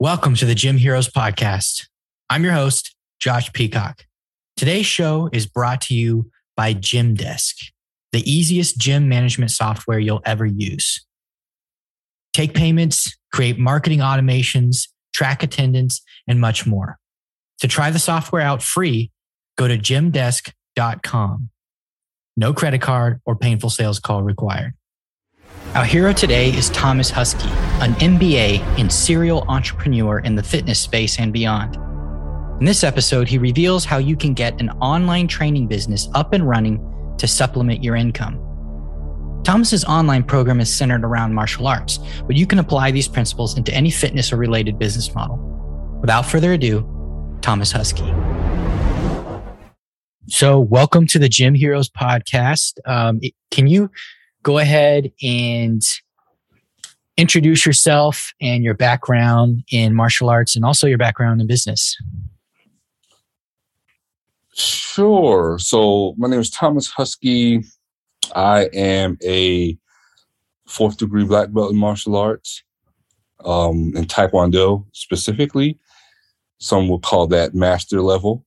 [0.00, 1.88] Welcome to the Gym Heroes Podcast.
[2.30, 4.06] I'm your host, Josh Peacock.
[4.56, 7.70] Today's show is brought to you by Gymdesk,
[8.12, 11.04] the easiest gym management software you'll ever use.
[12.32, 16.98] Take payments, create marketing automations, track attendance, and much more.
[17.60, 19.10] To try the software out free,
[19.56, 21.50] go to gymdesk.com.
[22.36, 24.74] No credit card or painful sales call required.
[25.74, 27.50] Our hero today is Thomas Huskey,
[27.82, 31.76] an MBA and serial entrepreneur in the fitness space and beyond.
[32.60, 36.48] In this episode, he reveals how you can get an online training business up and
[36.48, 36.80] running
[37.18, 38.47] to supplement your income.
[39.44, 43.72] Thomas's online program is centered around martial arts, but you can apply these principles into
[43.72, 45.36] any fitness or related business model.
[46.00, 46.86] Without further ado,
[47.40, 48.06] Thomas Huskey.
[50.26, 52.78] So, welcome to the Gym Heroes podcast.
[52.84, 53.90] Um, can you
[54.42, 55.82] go ahead and
[57.16, 61.96] introduce yourself and your background in martial arts and also your background in business?
[64.54, 65.58] Sure.
[65.60, 67.64] So my name is Thomas Huskey.
[68.34, 69.76] I am a
[70.66, 72.62] fourth degree black belt in martial arts,
[73.44, 75.78] um, in Taekwondo specifically.
[76.58, 78.44] Some will call that master level.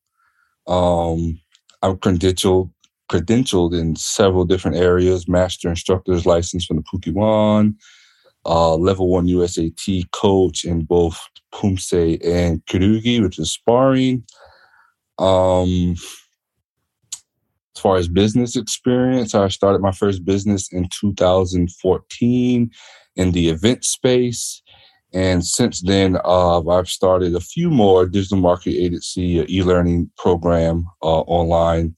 [0.68, 1.40] Um,
[1.82, 2.72] I'm credentialed
[3.12, 7.76] credentialed in several different areas, master instructor's license from the Kukkiwon,
[8.46, 11.20] uh, level one USAT coach in both
[11.54, 14.24] Poomsae and Kyorugi, which is sparring.
[15.20, 15.96] Um,
[17.82, 22.72] far as business experience, I started my first business in 2014
[23.16, 24.62] in the event space.
[25.14, 31.22] And since then, uh, I've started a few more digital marketing agency e-learning program uh,
[31.22, 31.96] online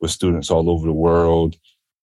[0.00, 1.56] with students all over the world.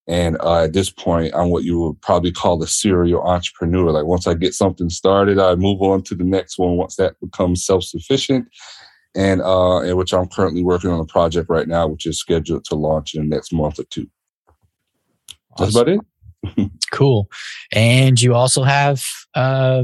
[0.07, 3.91] And uh, at this point, I'm what you would probably call a serial entrepreneur.
[3.91, 7.13] Like once I get something started, I move on to the next one once that
[7.21, 8.47] becomes self-sufficient
[9.15, 12.75] and uh, which I'm currently working on a project right now, which is scheduled to
[12.75, 14.07] launch in the next month or two.
[15.57, 16.71] That's about it.
[16.91, 17.29] cool.
[17.71, 19.03] And you also have
[19.35, 19.83] uh,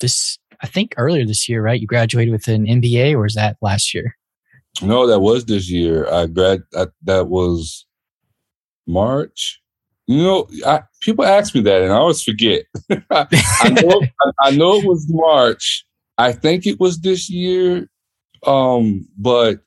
[0.00, 1.80] this, I think earlier this year, right?
[1.80, 4.16] You graduated with an MBA, or is that last year?
[4.82, 6.10] No, that was this year.
[6.12, 6.62] I grad.
[6.76, 7.86] I, that was
[8.86, 9.60] March.
[10.06, 12.64] You know, I, people ask me that, and I always forget.
[13.10, 14.02] I, know,
[14.40, 15.84] I know it was March.
[16.18, 17.88] I think it was this year
[18.46, 19.60] um, but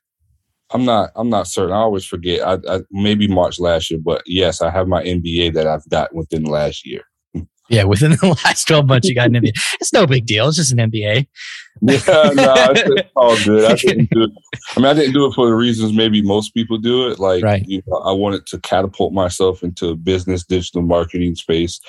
[0.71, 1.11] I'm not.
[1.15, 1.73] I'm not certain.
[1.73, 2.45] I always forget.
[2.45, 6.13] I, I, maybe March last year, but yes, I have my MBA that I've got
[6.15, 7.03] within last year.
[7.69, 9.53] Yeah, within the last 12 months, you got an MBA.
[9.79, 10.47] It's no big deal.
[10.47, 11.27] It's just an MBA.
[11.81, 11.97] yeah,
[12.33, 13.71] no, it's, all good.
[13.71, 14.31] I didn't do it.
[14.75, 17.19] I mean, I didn't do it for the reasons maybe most people do it.
[17.19, 17.63] Like, right.
[17.65, 21.79] you know, I wanted to catapult myself into business digital marketing space,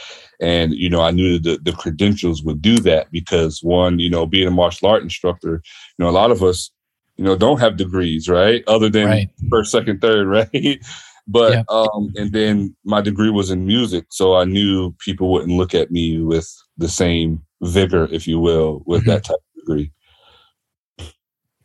[0.40, 4.10] and you know, I knew that the, the credentials would do that because one, you
[4.10, 5.62] know, being a martial art instructor,
[5.98, 6.70] you know, a lot of us
[7.16, 8.64] you know, don't have degrees, right?
[8.66, 9.30] Other than right.
[9.50, 10.80] first, second, third, right?
[11.26, 11.62] But yeah.
[11.68, 15.90] um, and then my degree was in music, so I knew people wouldn't look at
[15.90, 19.10] me with the same vigor, if you will, with mm-hmm.
[19.10, 19.92] that type of degree.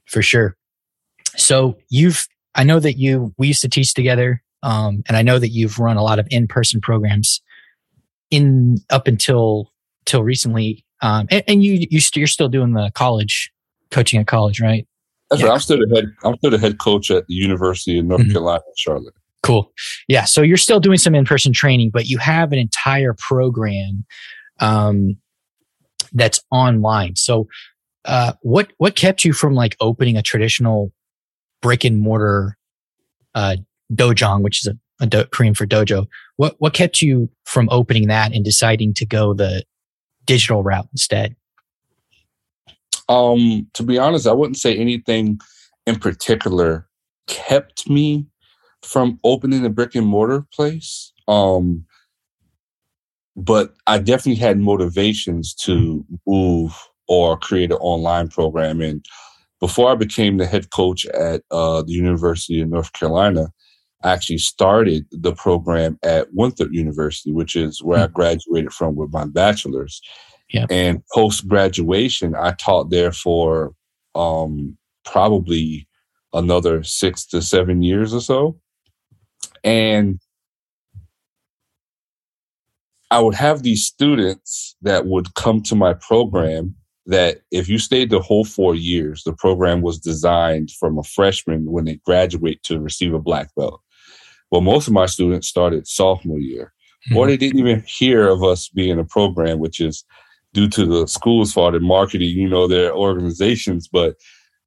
[0.05, 0.55] For sure.
[1.35, 5.39] So you've, I know that you, we used to teach together, um, and I know
[5.39, 7.41] that you've run a lot of in-person programs
[8.31, 9.71] in up until
[10.05, 13.51] till recently, um, and, and you you you're still doing the college
[13.91, 14.87] coaching at college, right?
[15.29, 15.47] That's yeah.
[15.49, 15.53] right.
[15.53, 16.05] I'm still the head.
[16.23, 18.31] I'm still the head coach at the University of North mm-hmm.
[18.31, 19.13] Carolina in Charlotte.
[19.49, 19.73] Cool.
[20.07, 20.25] Yeah.
[20.25, 24.05] So you're still doing some in-person training, but you have an entire program
[24.59, 25.17] um,
[26.13, 27.15] that's online.
[27.15, 27.47] So,
[28.05, 30.91] uh, what what kept you from like opening a traditional
[31.63, 32.57] brick and mortar
[33.33, 33.55] uh,
[33.91, 36.05] dojang, which is a, a do- Korean for dojo?
[36.35, 39.63] What what kept you from opening that and deciding to go the
[40.25, 41.35] digital route instead?
[43.07, 45.39] Um, to be honest, I wouldn't say anything
[45.87, 46.87] in particular
[47.25, 48.27] kept me
[48.83, 51.11] from opening a brick and mortar place.
[51.27, 51.85] Um,
[53.35, 56.75] but I definitely had motivations to move
[57.07, 58.81] or create an online program.
[58.81, 59.05] And
[59.59, 63.47] before I became the head coach at uh, the University of North Carolina,
[64.03, 68.03] I actually started the program at Winthrop University, which is where mm-hmm.
[68.03, 68.13] I hmm.
[68.13, 70.01] graduated from with my bachelor's.
[70.51, 70.65] Yeah.
[70.69, 73.73] And post graduation, I taught there for
[74.15, 75.87] um, probably
[76.33, 78.59] another six to seven years or so.
[79.63, 80.19] And
[83.11, 86.75] I would have these students that would come to my program
[87.07, 91.71] that if you stayed the whole four years, the program was designed from a freshman
[91.71, 93.81] when they graduate to receive a black belt.
[94.51, 96.71] Well, most of my students started sophomore year,
[97.07, 97.17] mm-hmm.
[97.17, 100.05] or they didn't even hear of us being a program, which is
[100.53, 103.87] due to the school's fault in marketing, you know, their organizations.
[103.87, 104.15] But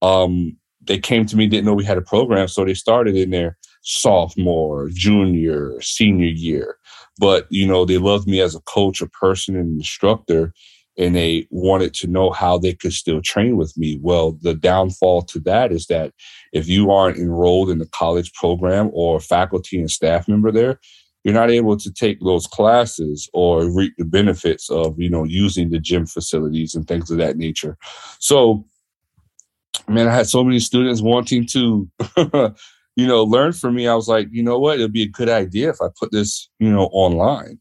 [0.01, 3.31] um, they came to me, didn't know we had a program, so they started in
[3.31, 6.79] their sophomore, junior, senior year.
[7.19, 10.53] But you know, they loved me as a coach, a person, an instructor,
[10.99, 13.99] and they wanted to know how they could still train with me.
[14.01, 16.13] Well, the downfall to that is that
[16.53, 20.81] if you aren't enrolled in the college program or faculty and staff member there,
[21.25, 25.71] you're not able to take those classes or reap the benefits of you know using
[25.71, 27.77] the gym facilities and things of that nature.
[28.19, 28.65] So,
[29.89, 31.89] man, I had so many students wanting to.
[32.97, 33.89] you know, learn from me.
[33.89, 36.49] I was like, you know what, it'd be a good idea if I put this,
[36.59, 37.59] you know, online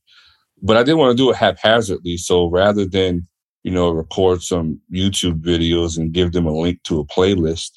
[0.61, 2.17] but I didn't want to do it haphazardly.
[2.17, 3.27] So rather than,
[3.63, 7.71] you know, record some YouTube videos and give them a link to a playlist,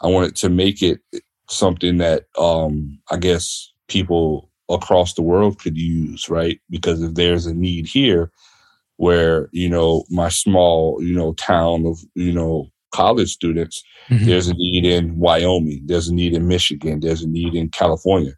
[0.00, 1.00] I wanted to make it
[1.48, 6.60] something that um, I guess people across the world could use, right?
[6.70, 8.30] Because if there's a need here
[8.96, 14.26] where, you know, my small, you know, town of, you know, college students, mm-hmm.
[14.26, 18.32] there's a need in Wyoming, there's a need in Michigan, there's a need in California.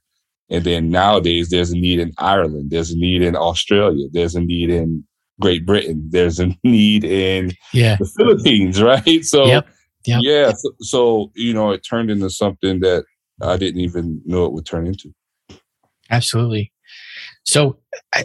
[0.51, 4.41] And then nowadays, there's a need in Ireland, there's a need in Australia, there's a
[4.41, 5.05] need in
[5.41, 7.97] Great Britain, there's a need in yeah.
[7.99, 9.25] the Philippines, right?
[9.25, 9.69] So, yep.
[10.07, 10.21] Yep.
[10.23, 13.05] yeah, so, so, you know, it turned into something that
[13.43, 15.13] I didn't even know it would turn into.
[16.11, 16.73] Absolutely.
[17.45, 17.79] So,
[18.15, 18.25] I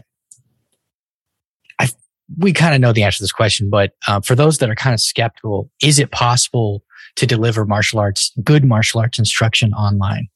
[2.38, 4.76] we kind of know the answer to this question, but uh, for those that are
[4.76, 6.84] kind of skeptical, is it possible
[7.16, 10.28] to deliver martial arts, good martial arts instruction online?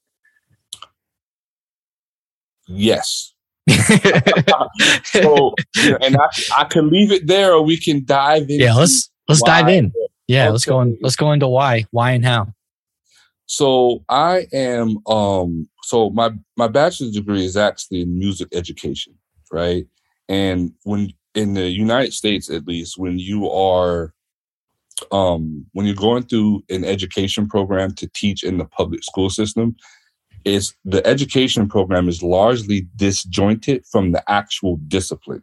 [2.66, 3.34] Yes.
[5.04, 8.60] so, and I, I can leave it there, or we can dive in.
[8.60, 9.92] Yeah, let's let's dive in.
[10.28, 10.50] Yeah, okay.
[10.52, 10.96] let's go.
[11.00, 12.48] Let's go into why, why, and how.
[13.46, 14.98] So I am.
[15.06, 15.68] Um.
[15.82, 19.14] So my my bachelor's degree is actually in music education,
[19.52, 19.86] right?
[20.28, 24.12] And when in the United States, at least, when you are
[25.12, 29.76] um, when you're going through an education program to teach in the public school system,
[30.44, 35.42] is the education program is largely disjointed from the actual discipline.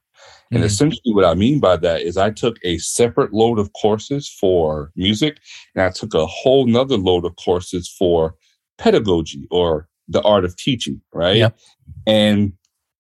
[0.51, 0.67] And mm-hmm.
[0.67, 4.91] essentially, what I mean by that is I took a separate load of courses for
[4.95, 5.39] music,
[5.75, 8.35] and I took a whole nother load of courses for
[8.77, 11.37] pedagogy or the art of teaching, right?
[11.37, 11.57] Yep.
[12.05, 12.53] And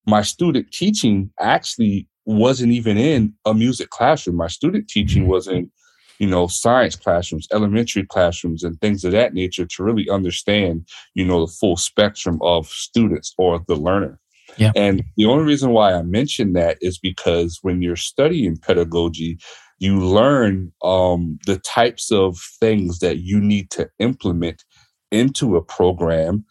[0.05, 4.35] my student teaching actually wasn't even in a music classroom.
[4.35, 5.31] My student teaching mm-hmm.
[5.31, 5.71] was in
[6.19, 11.23] you know, science classrooms, elementary classrooms, and things of that nature to really understand, you
[11.23, 14.19] know, the full spectrum of students or the learner.
[14.57, 14.71] Yeah.
[14.75, 19.37] And the only reason why I mention that is because when you're studying pedagogy,
[19.79, 24.63] you learn um, the types of things that you need to implement
[25.11, 26.45] into a program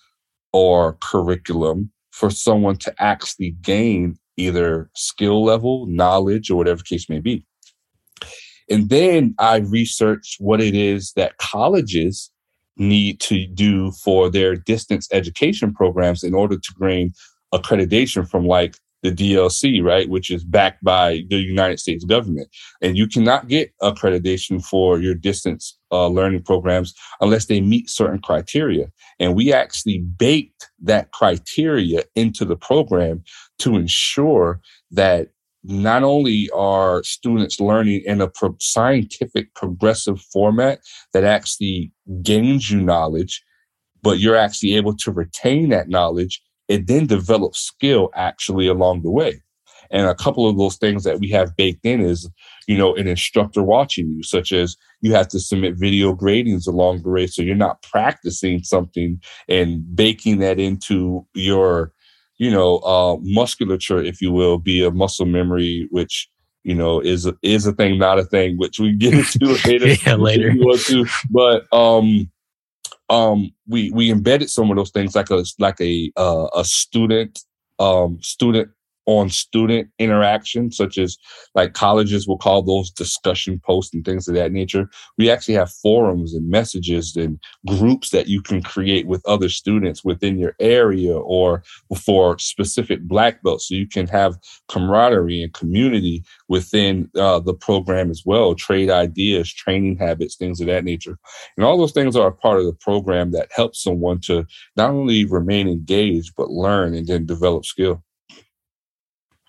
[0.52, 7.20] or curriculum for someone to actually gain either skill level, knowledge, or whatever case may
[7.20, 7.44] be.
[8.68, 12.30] And then I researched what it is that colleges
[12.76, 17.12] need to do for their distance education programs in order to gain
[17.54, 22.48] accreditation from like the DLC, right, which is backed by the United States government.
[22.82, 28.18] And you cannot get accreditation for your distance uh, learning programs unless they meet certain
[28.18, 28.90] criteria.
[29.20, 33.22] And we actually baked that criteria into the program
[33.60, 35.28] to ensure that
[35.62, 40.80] not only are students learning in a pro- scientific progressive format
[41.12, 41.92] that actually
[42.22, 43.42] gains you knowledge,
[44.02, 49.10] but you're actually able to retain that knowledge and then develop skill actually along the
[49.10, 49.42] way.
[49.90, 52.28] And a couple of those things that we have baked in is,
[52.66, 57.02] you know, an instructor watching you, such as you have to submit video gradings along
[57.02, 57.28] the way.
[57.28, 61.92] So you're not practicing something and baking that into your
[62.38, 66.28] you know, uh, musculature, if you will, be a muscle memory, which
[66.64, 69.88] you know is a, is a thing, not a thing, which we get into later.
[69.88, 70.52] yeah, later.
[70.52, 71.06] To.
[71.30, 72.30] But um,
[73.08, 77.40] um, we we embedded some of those things like a like a uh, a student
[77.78, 78.70] um student
[79.06, 81.16] on student interaction, such as
[81.54, 84.90] like colleges will call those discussion posts and things of that nature.
[85.16, 90.04] We actually have forums and messages and groups that you can create with other students
[90.04, 91.62] within your area or
[92.04, 93.68] for specific black belts.
[93.68, 99.52] So you can have camaraderie and community within uh, the program as well, trade ideas,
[99.52, 101.16] training habits, things of that nature.
[101.56, 104.46] And all those things are a part of the program that helps someone to
[104.76, 108.02] not only remain engaged, but learn and then develop skill.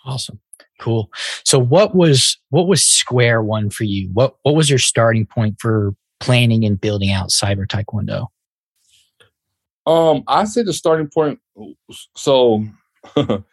[0.07, 0.39] Awesome.
[0.79, 1.11] Cool.
[1.43, 4.09] So what was what was square one for you?
[4.13, 8.27] What what was your starting point for planning and building out cyber taekwondo?
[9.85, 11.39] Um, I say the starting point.
[12.15, 12.63] So
[13.15, 13.43] that's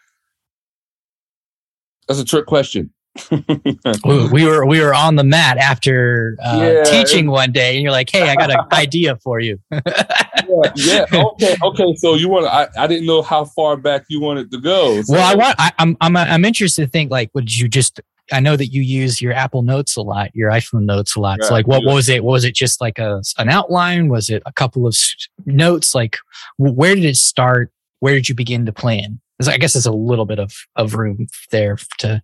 [2.08, 2.93] a trick question.
[4.32, 7.92] We were we were on the mat after uh, yeah, teaching one day, and you're
[7.92, 11.94] like, "Hey, I got an idea for you." yeah, yeah, okay, okay.
[11.96, 12.46] So you want?
[12.46, 15.00] I, I didn't know how far back you wanted to go.
[15.02, 15.12] So.
[15.12, 15.54] Well, I want.
[15.58, 18.00] I, I'm I'm I'm interested to think like, would you just?
[18.32, 21.42] I know that you use your Apple Notes a lot, your iPhone Notes a lot.
[21.42, 22.24] so, like, what, what was it?
[22.24, 24.08] What was it just like a an outline?
[24.08, 24.96] Was it a couple of
[25.46, 25.94] notes?
[25.94, 26.16] Like,
[26.58, 27.70] where did it start?
[28.00, 29.20] Where did you begin to plan?
[29.46, 32.22] I guess there's a little bit of of room there to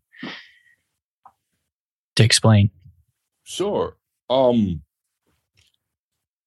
[2.20, 2.70] to explain.
[3.44, 3.96] Sure.
[4.28, 4.82] Um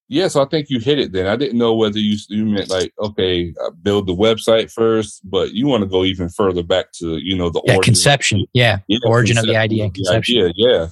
[0.10, 1.26] yeah, so I think you hit it then.
[1.26, 5.54] I didn't know whether you, you meant like, okay, uh, build the website first, but
[5.54, 8.46] you want to go even further back to, you know, the yeah, conception.
[8.54, 8.80] Yeah.
[8.88, 9.00] yeah.
[9.08, 10.36] Origin of the idea and conception.
[10.38, 10.88] Yeah, yeah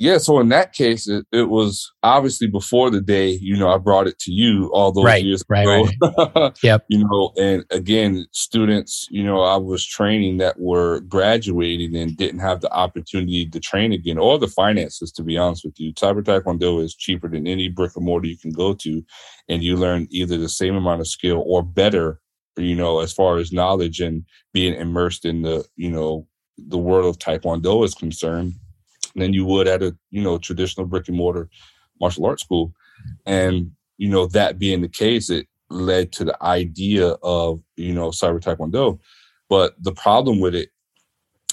[0.00, 3.78] yeah, so in that case, it, it, was obviously before the day, you know, I
[3.78, 6.30] brought it to you all those right, years right, ago.
[6.36, 6.52] Right.
[6.62, 6.84] yep.
[6.88, 12.38] You know, and again, students, you know, I was training that were graduating and didn't
[12.38, 15.92] have the opportunity to train again or the finances, to be honest with you.
[15.94, 19.04] Cyber Taekwondo is cheaper than any brick and mortar you can go to.
[19.48, 22.20] And you learn either the same amount of skill or better,
[22.56, 27.06] you know, as far as knowledge and being immersed in the, you know, the world
[27.06, 28.54] of Taekwondo is concerned
[29.18, 31.48] than you would at a you know traditional brick and mortar
[32.00, 32.72] martial arts school.
[33.26, 38.10] And you know that being the case it led to the idea of you know
[38.10, 38.98] cyber taekwondo.
[39.48, 40.70] But the problem with it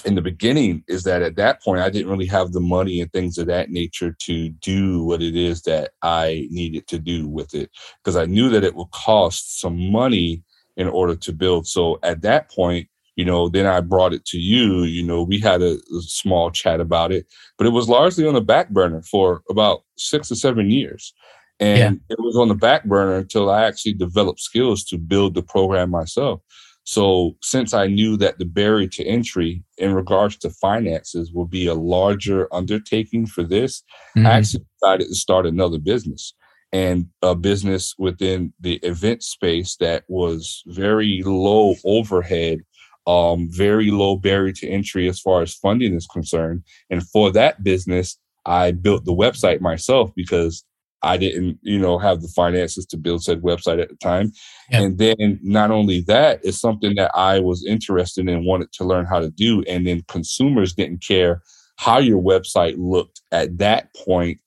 [0.04, 3.10] in the beginning is that at that point i didn't really have the money and
[3.10, 7.54] things of that nature to do what it is that i needed to do with
[7.54, 10.44] it because i knew that it would cost some money
[10.76, 11.66] in order to build.
[11.66, 15.40] So at that point you know then i brought it to you you know we
[15.40, 17.26] had a, a, small chat about it
[17.58, 21.12] but it was largely on the back burner for about six or seven years
[21.58, 22.14] and yeah.
[22.14, 25.90] it was on the back burner until i actually developed skills to build the program
[25.90, 26.40] myself
[26.84, 31.66] so since i knew that the barrier to entry in regards to finances would be
[31.66, 33.82] a larger undertaking for this
[34.16, 34.26] mm-hmm.
[34.26, 36.34] i actually decided to start another business
[36.72, 42.60] and a business within the event space that was very low overhead
[43.06, 46.62] um, very low barrier to entry as far as funding is concerned.
[46.90, 50.64] And for that business, I built the website myself because
[51.02, 54.32] I didn't, you know, have the finances to build said website at the time.
[54.70, 59.06] And then not only that, it's something that I was interested in, wanted to learn
[59.06, 59.62] how to do.
[59.68, 61.42] And then consumers didn't care
[61.76, 64.40] how your website looked at that point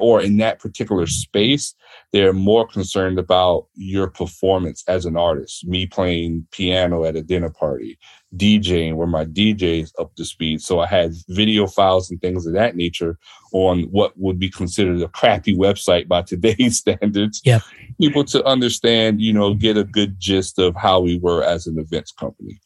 [0.00, 1.74] or in that particular space,
[2.12, 5.66] they're more concerned about your performance as an artist.
[5.66, 7.98] Me playing piano at a dinner party,
[8.36, 10.60] DJing where my DJ is up to speed.
[10.60, 13.18] So I had video files and things of that nature
[13.52, 17.40] on what would be considered a crappy website by today's standards.
[17.44, 17.60] Yeah.
[18.00, 21.78] People to understand, you know, get a good gist of how we were as an
[21.78, 22.60] events company.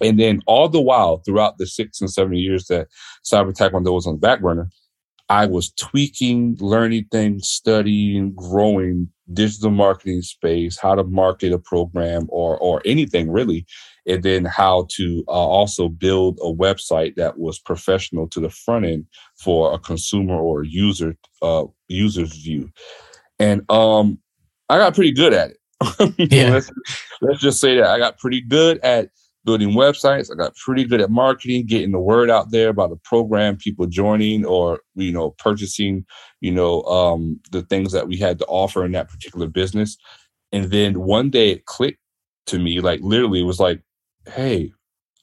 [0.00, 2.88] And then all the while, throughout the six and seven years that
[3.24, 4.70] Cyber Taekwondo was on the back burner,
[5.28, 12.26] I was tweaking, learning things, studying, growing digital marketing space, how to market a program
[12.30, 13.66] or or anything really,
[14.06, 18.86] and then how to uh, also build a website that was professional to the front
[18.86, 19.06] end
[19.36, 22.70] for a consumer or user uh, user's view.
[23.38, 24.18] And um,
[24.68, 25.58] I got pretty good at it.
[26.32, 26.50] yeah.
[26.54, 26.70] let's,
[27.20, 29.10] let's just say that I got pretty good at
[29.48, 30.30] building websites.
[30.30, 33.86] I got pretty good at marketing, getting the word out there about the program, people
[33.86, 36.04] joining or you know purchasing,
[36.42, 39.96] you know, um, the things that we had to offer in that particular business.
[40.52, 41.98] And then one day it clicked
[42.48, 43.80] to me, like literally, it was like,
[44.26, 44.70] "Hey,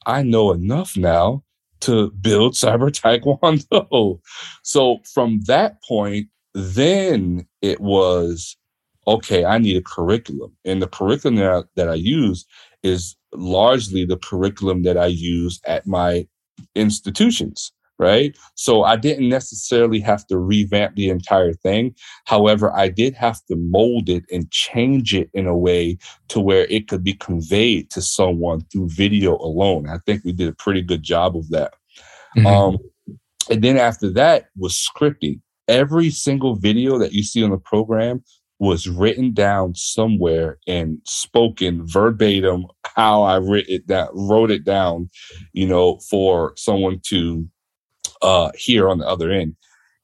[0.07, 1.43] I know enough now
[1.81, 4.19] to build cyber taekwondo."
[4.63, 8.57] So from that point, then it was
[9.05, 9.45] okay.
[9.45, 12.43] I need a curriculum, and the curriculum that I, that I use
[12.81, 16.27] is largely the curriculum that I use at my
[16.75, 18.35] institutions, right?
[18.55, 21.95] So I didn't necessarily have to revamp the entire thing.
[22.25, 25.97] However, I did have to mold it and change it in a way
[26.29, 29.89] to where it could be conveyed to someone through video alone.
[29.89, 31.73] I think we did a pretty good job of that.
[32.37, 32.47] Mm-hmm.
[32.47, 32.77] Um,
[33.49, 35.41] and then after that was scripting.
[35.67, 38.23] Every single video that you see on the program
[38.59, 45.09] was written down somewhere and spoken verbatim how I wrote it that wrote it down,
[45.53, 47.47] you know, for someone to
[48.21, 49.55] uh, hear on the other end.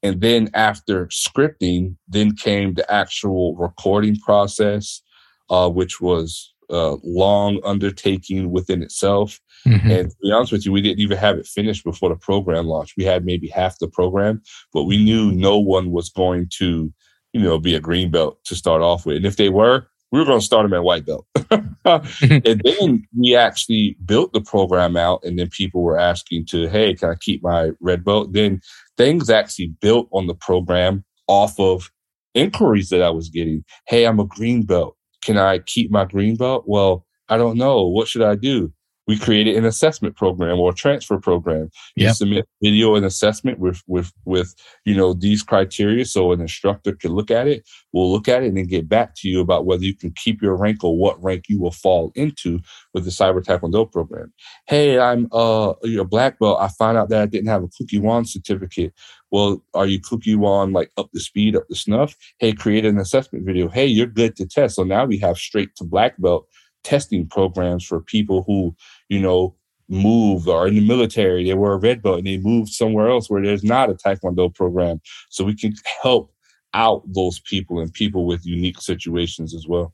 [0.02, 5.00] And then after scripting, then came the actual recording process,
[5.48, 9.40] uh, which was a long undertaking within itself.
[9.66, 9.90] Mm-hmm.
[9.90, 12.66] And to be honest with you, we didn't even have it finished before the program
[12.66, 12.94] launched.
[12.96, 14.42] We had maybe half the program,
[14.72, 16.92] but we knew no one was going to,
[17.32, 19.16] you know, be a green belt to start off with.
[19.16, 21.26] And if they were, we were going to start them at white belt.
[21.84, 26.94] and then we actually built the program out, and then people were asking to, hey,
[26.94, 28.32] can I keep my red belt?
[28.32, 28.60] Then
[28.98, 31.90] things actually built on the program off of
[32.34, 33.64] inquiries that I was getting.
[33.86, 34.96] Hey, I'm a green belt.
[35.24, 36.64] Can I keep my green belt?
[36.66, 37.86] Well, I don't know.
[37.86, 38.72] What should I do?
[39.06, 41.70] We created an assessment program or a transfer program.
[41.96, 42.14] You yep.
[42.14, 44.54] submit video and assessment with with with
[44.84, 47.68] you know these criteria, so an instructor can look at it.
[47.92, 50.40] We'll look at it and then get back to you about whether you can keep
[50.40, 52.60] your rank or what rank you will fall into
[52.94, 54.32] with the Cyber Taekwondo program.
[54.66, 56.58] Hey, I'm uh a black belt.
[56.60, 58.92] I found out that I didn't have a Kukkiwon certificate.
[59.30, 62.14] Well, are you Kukkiwon like up to speed, up to snuff?
[62.38, 63.68] Hey, create an assessment video.
[63.68, 64.76] Hey, you're good to test.
[64.76, 66.46] So now we have straight to black belt
[66.84, 68.74] testing programs for people who,
[69.08, 69.56] you know,
[69.88, 73.28] moved or in the military, they were a red belt and they moved somewhere else
[73.28, 75.00] where there's not a Taekwondo program.
[75.28, 76.32] So we can help
[76.74, 79.92] out those people and people with unique situations as well.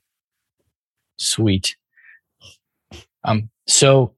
[1.17, 1.75] Sweet.
[3.25, 4.15] Um, so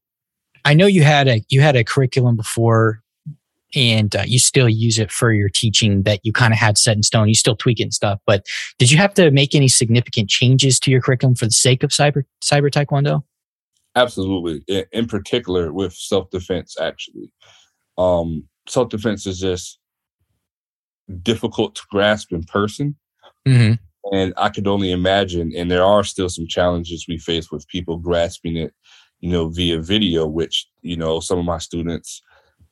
[0.63, 3.00] I know you had a you had a curriculum before
[3.75, 6.95] and uh, you still use it for your teaching that you kind of had set
[6.95, 7.27] in stone.
[7.27, 8.19] You still tweak it and stuff.
[8.25, 8.45] But
[8.79, 11.91] did you have to make any significant changes to your curriculum for the sake of
[11.91, 13.23] cyber cyber taekwondo?
[13.95, 14.63] Absolutely.
[14.67, 17.31] In, in particular, with self defense, actually,
[17.97, 19.79] um, self defense is just
[21.23, 22.95] difficult to grasp in person.
[23.47, 23.73] Mm-hmm.
[24.13, 27.97] And I could only imagine, and there are still some challenges we face with people
[27.97, 28.73] grasping it,
[29.19, 32.21] you know, via video, which, you know, some of my students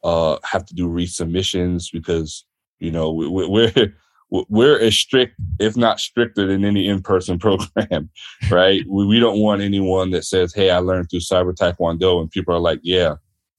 [0.03, 2.45] uh, have to do resubmissions because
[2.79, 3.93] you know we, we're
[4.29, 8.09] we're as strict, if not stricter, than any in-person program,
[8.49, 8.83] right?
[8.87, 12.53] we, we don't want anyone that says, "Hey, I learned through Cyber Taekwondo," and people
[12.53, 13.15] are like, "Yeah,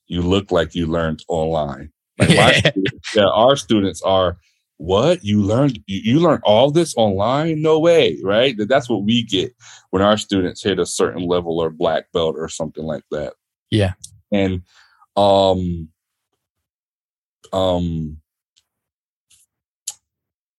[0.07, 4.39] you look like you learned online." Like my students, yeah, our students are.
[4.83, 5.79] What you learned?
[5.87, 7.61] You, you learned all this online?
[7.61, 8.57] No way, right?
[8.57, 9.53] That's what we get
[9.91, 13.35] when our students hit a certain level or black belt or something like that.
[13.71, 13.93] Yeah,
[14.33, 14.63] and
[15.17, 15.91] um,
[17.53, 18.19] um,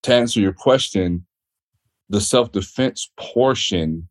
[0.03, 1.25] to answer your question,
[2.09, 4.07] the self defense portion,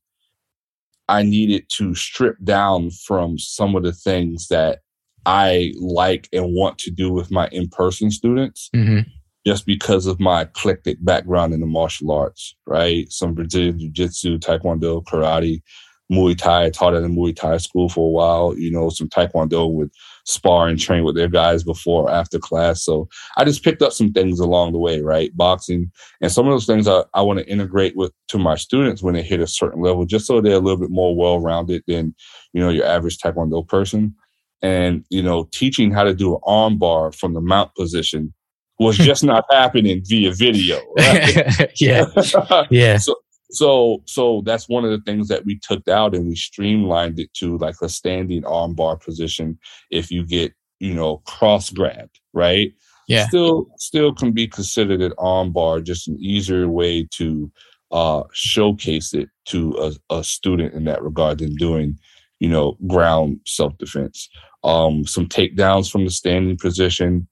[1.09, 4.81] I needed to strip down from some of the things that
[5.27, 8.71] I like and want to do with my in person students.
[8.75, 9.09] Mm-hmm.
[9.47, 13.11] Just because of my eclectic background in the martial arts, right?
[13.11, 15.63] Some Brazilian Jiu Jitsu, Taekwondo, karate,
[16.11, 16.67] Muay Thai.
[16.67, 19.93] I taught at a Muay Thai school for a while, you know, some Taekwondo with
[20.25, 22.83] spar and train with their guys before after class.
[22.85, 25.35] So I just picked up some things along the way, right?
[25.37, 29.03] Boxing and some of those things I, I want to integrate with to my students
[29.03, 31.83] when they hit a certain level, just so they're a little bit more well rounded
[31.87, 32.15] than,
[32.53, 34.15] you know, your average Taekwondo person.
[34.63, 38.35] And, you know, teaching how to do an arm bar from the mount position
[38.79, 40.81] was just not happening via video.
[40.99, 41.71] Right?
[41.81, 42.07] yeah.
[42.71, 42.99] Yeah.
[42.99, 43.15] So,
[43.51, 47.33] so, so that's one of the things that we took out and we streamlined it
[47.35, 49.59] to like a standing armbar position.
[49.91, 52.73] If you get, you know, cross grabbed, right?
[53.09, 53.27] Yeah.
[53.27, 57.51] Still, still can be considered an armbar, just an easier way to
[57.91, 59.77] uh, showcase it to
[60.11, 61.99] a, a student in that regard than doing,
[62.39, 64.29] you know, ground self defense.
[64.63, 67.27] Um, some takedowns from the standing position,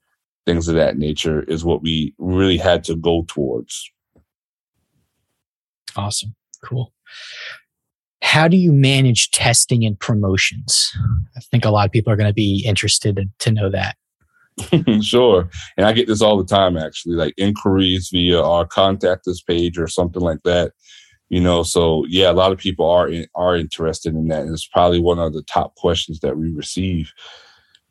[0.47, 3.93] things of that nature is what we really had to go towards
[5.99, 6.35] Awesome.
[6.65, 6.93] Cool.
[8.23, 10.93] How do you manage testing and promotions?
[11.37, 13.97] I think a lot of people are going to be interested to know that.
[15.03, 15.49] sure.
[15.77, 19.79] And I get this all the time, actually, like inquiries via our contact us page
[19.79, 20.73] or something like that.
[21.31, 24.53] You know, so yeah, a lot of people are in, are interested in that, and
[24.53, 27.13] it's probably one of the top questions that we receive.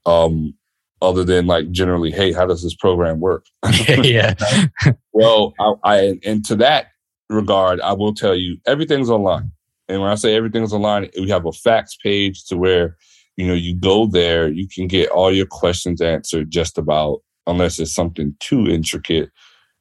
[0.06, 0.56] Um,
[1.02, 3.46] other than like generally, hey, how does this program work?
[3.88, 4.34] yeah.
[5.14, 6.88] well, I, I and to that
[7.30, 9.52] regard, I will tell you everything's online.
[9.90, 12.98] And when I say everything's online, we have a facts page to where,
[13.38, 17.80] you know, you go there, you can get all your questions answered just about, unless
[17.80, 19.30] it's something too intricate,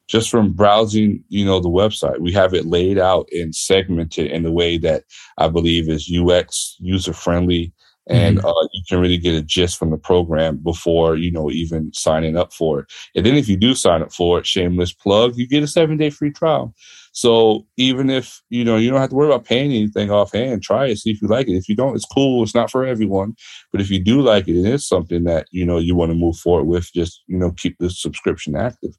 [0.06, 2.20] just from browsing, you know, the website.
[2.20, 5.04] We have it laid out and segmented in a way that
[5.38, 7.72] I believe is UX user friendly.
[8.08, 8.46] And mm-hmm.
[8.46, 12.36] uh, you can really get a gist from the program before you know even signing
[12.36, 12.92] up for it.
[13.16, 15.96] And then if you do sign up for it, shameless plug, you get a seven
[15.96, 16.72] day free trial.
[17.16, 20.88] So even if you know you don't have to worry about paying anything offhand, try
[20.88, 21.56] it, see if you like it.
[21.56, 22.42] If you don't, it's cool.
[22.42, 23.34] It's not for everyone,
[23.72, 26.14] but if you do like it, it is something that you know you want to
[26.14, 26.92] move forward with.
[26.92, 28.94] Just you know keep the subscription active.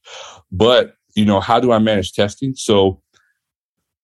[0.52, 2.56] But you know how do I manage testing?
[2.56, 3.00] So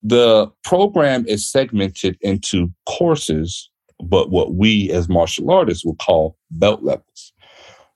[0.04, 6.84] the program is segmented into courses, but what we as martial artists will call belt
[6.84, 7.34] levels.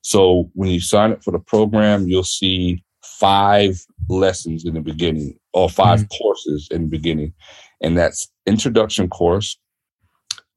[0.01, 2.83] So when you sign up for the program, you'll see
[3.19, 6.17] five lessons in the beginning or 5 mm-hmm.
[6.17, 7.33] courses in the beginning.
[7.81, 9.57] And that's introduction course,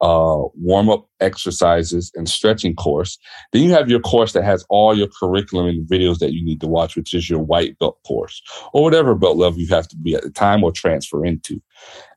[0.01, 3.18] uh, warm up exercises and stretching course.
[3.53, 6.61] Then you have your course that has all your curriculum and videos that you need
[6.61, 8.40] to watch, which is your white belt course
[8.73, 11.61] or whatever belt level you have to be at the time or transfer into.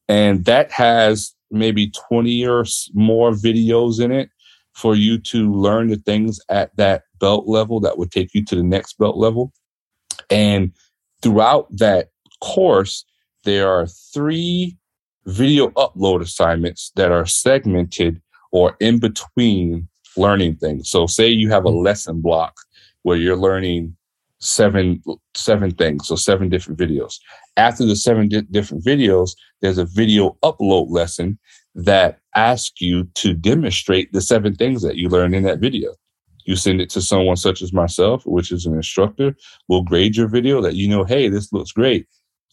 [0.07, 4.29] And that has maybe 20 or more videos in it
[4.73, 8.55] for you to learn the things at that belt level that would take you to
[8.55, 9.53] the next belt level.
[10.29, 10.71] And
[11.21, 12.09] throughout that
[12.41, 13.05] course,
[13.43, 14.77] there are three
[15.25, 20.89] video upload assignments that are segmented or in between learning things.
[20.89, 21.85] So say you have a mm-hmm.
[21.85, 22.55] lesson block
[23.03, 23.95] where you're learning
[24.39, 25.01] seven
[25.35, 27.15] seven things, so seven different videos.
[27.57, 29.31] After the seven di- different videos,
[29.61, 31.39] there's a video upload lesson
[31.75, 35.93] that asks you to demonstrate the seven things that you learned in that video.
[36.45, 39.35] You send it to someone such as myself, which is an instructor.
[39.67, 42.07] We'll grade your video that you know, hey, this looks great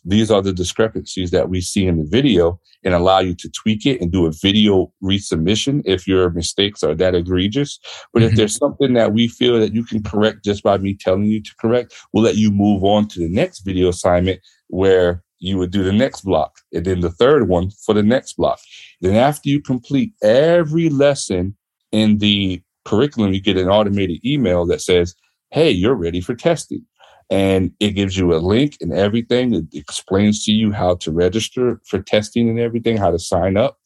[0.04, 3.84] these are the discrepancies that we see in the video and allow you to tweak
[3.86, 7.78] it and do a video resubmission if your mistakes are that egregious.
[8.12, 8.30] But mm-hmm.
[8.30, 11.42] if there's something that we feel that you can correct just by me telling you
[11.42, 15.70] to correct, we'll let you move on to the next video assignment where you would
[15.70, 18.58] do the next block and then the third one for the next block.
[19.00, 21.56] Then after you complete every lesson
[21.92, 25.14] in the curriculum, you get an automated email that says,
[25.50, 26.84] Hey, you're ready for testing
[27.30, 29.54] and it gives you a link and everything.
[29.54, 33.78] It explains to you how to register for testing and everything, how to sign up.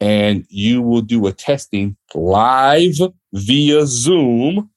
[0.00, 2.96] And you will do a testing live
[3.32, 4.70] via Zoom,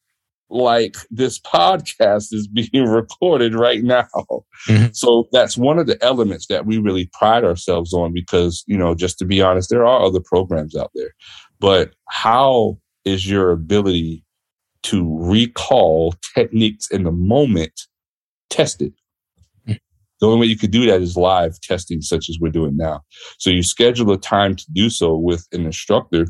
[0.50, 4.06] like this podcast is being recorded right now.
[4.68, 4.88] Mm-hmm.
[4.94, 8.94] So that's one of the elements that we really pride ourselves on because, you know,
[8.94, 11.16] just to be honest, there are other programs out there.
[11.60, 14.24] But how is your ability
[14.84, 17.88] to recall techniques in the moment
[18.50, 18.94] tested.
[20.24, 23.02] The only way you could do that is live testing, such as we're doing now.
[23.40, 26.28] So you schedule a time to do so with an instructor,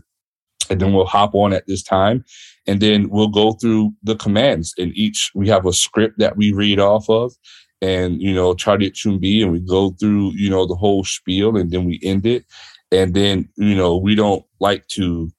[0.69, 2.23] and then we'll hop on at this time,
[2.65, 4.73] and then we'll go through the commands.
[4.79, 7.33] And each we have a script that we read off of,
[7.81, 11.69] and you know, charyeot junbi, and we go through you know the whole spiel, and
[11.69, 12.45] then we end it.
[12.91, 15.31] And then you know we don't like to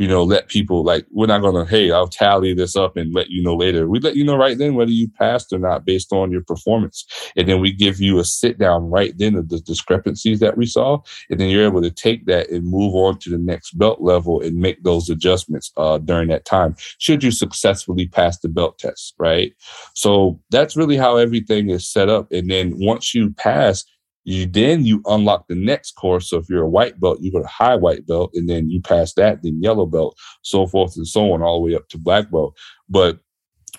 [0.00, 3.28] you know, let people like, we're not to, hey, I'll tally this up and let
[3.28, 3.86] you know later.
[3.86, 7.04] We let you know right then whether you passed or not based on your performance.
[7.36, 10.64] And then we give you a sit down right then of the discrepancies that we
[10.64, 11.02] saw.
[11.28, 14.40] And then you're able to take that and move on to the next belt level
[14.40, 19.14] and make those adjustments uh, during that time, should you successfully pass the belt test,
[19.18, 19.52] right?
[19.94, 22.32] So that's really how everything is set up.
[22.32, 23.84] And then once you pass,
[24.24, 26.28] you then you unlock the next course.
[26.28, 28.80] So if you're a white belt, you go to high white belt, and then you
[28.80, 31.98] pass that, then yellow belt, so forth and so on, all the way up to
[31.98, 32.56] black belt.
[32.88, 33.18] But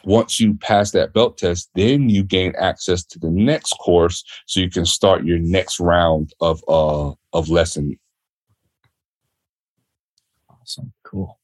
[0.04, 4.60] once you pass that belt test, then you gain access to the next course, so
[4.60, 7.98] you can start your next round of uh of lesson.
[10.50, 11.40] Awesome, cool.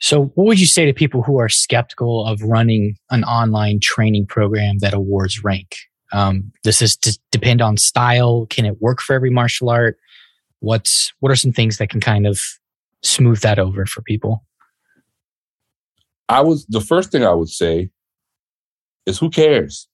[0.00, 4.26] So, what would you say to people who are skeptical of running an online training
[4.26, 5.76] program that awards rank?
[6.14, 8.46] Um, does this d- depend on style?
[8.48, 9.98] Can it work for every martial art?
[10.60, 12.40] What's what are some things that can kind of
[13.02, 14.44] smooth that over for people?
[16.28, 17.90] I was the first thing I would say
[19.06, 19.88] is who cares?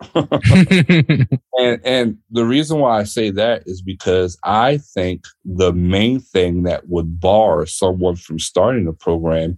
[0.14, 6.64] and and the reason why I say that is because I think the main thing
[6.64, 9.56] that would bar someone from starting a program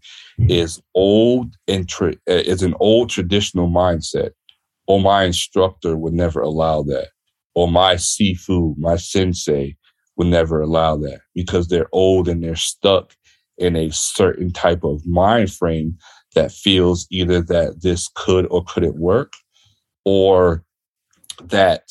[0.48, 4.32] is old and tra- is an old traditional mindset
[4.86, 7.08] or my instructor would never allow that,
[7.54, 9.76] or my sifu, my sensei
[10.16, 13.14] would never allow that because they're old and they're stuck
[13.58, 15.96] in a certain type of mind frame
[16.34, 19.34] that feels either that this could or couldn't work
[20.04, 20.64] or
[21.44, 21.84] that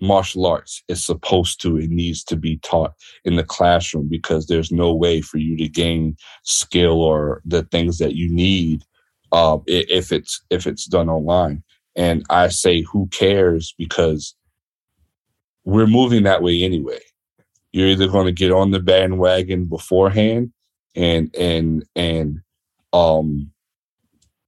[0.00, 2.92] martial arts is supposed to and needs to be taught
[3.24, 7.98] in the classroom because there's no way for you to gain skill or the things
[7.98, 8.82] that you need
[9.30, 11.62] uh, if it's if it's done online
[11.96, 13.74] and I say, who cares?
[13.78, 14.34] Because
[15.64, 17.00] we're moving that way anyway.
[17.72, 20.52] You're either going to get on the bandwagon beforehand
[20.94, 22.40] and, and, and,
[22.92, 23.50] um,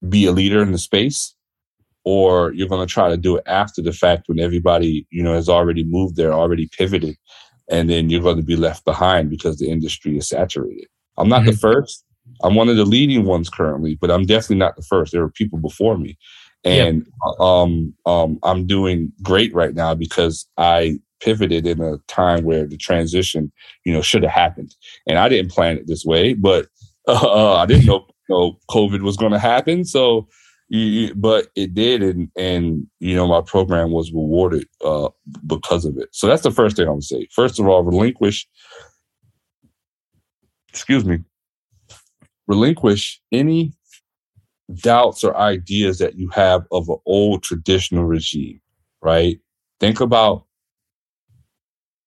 [0.09, 1.35] be a leader in the space,
[2.05, 5.35] or you're going to try to do it after the fact when everybody, you know,
[5.35, 7.17] has already moved there, already pivoted,
[7.71, 10.87] and then you're going to be left behind because the industry is saturated.
[11.17, 11.53] I'm not mm-hmm.
[11.53, 12.05] the first.
[12.43, 15.13] I'm one of the leading ones currently, but I'm definitely not the first.
[15.13, 16.19] There are people before me.
[16.65, 17.41] And yep.
[17.41, 22.77] um, um, I'm doing great right now because I pivoted in a time where the
[22.77, 23.53] transition,
[23.85, 24.75] you know, should have happened.
[25.07, 26.69] And I didn't plan it this way, but
[27.09, 29.85] uh, I didn't know, know COVID was going to happen.
[29.85, 30.29] So,
[31.15, 35.11] but it did, and and you know my program was rewarded uh,
[35.47, 36.09] because of it.
[36.13, 37.29] So that's the first thing I'm gonna say.
[37.31, 38.49] First of all, relinquish.
[40.71, 41.19] Excuse me.
[42.49, 43.73] Relinquish any
[44.73, 48.61] doubts or ideas that you have of an old traditional regime.
[49.03, 49.39] Right.
[49.81, 50.47] Think about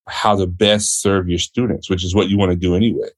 [0.07, 3.09] how to best serve your students, which is what you want to do anyway.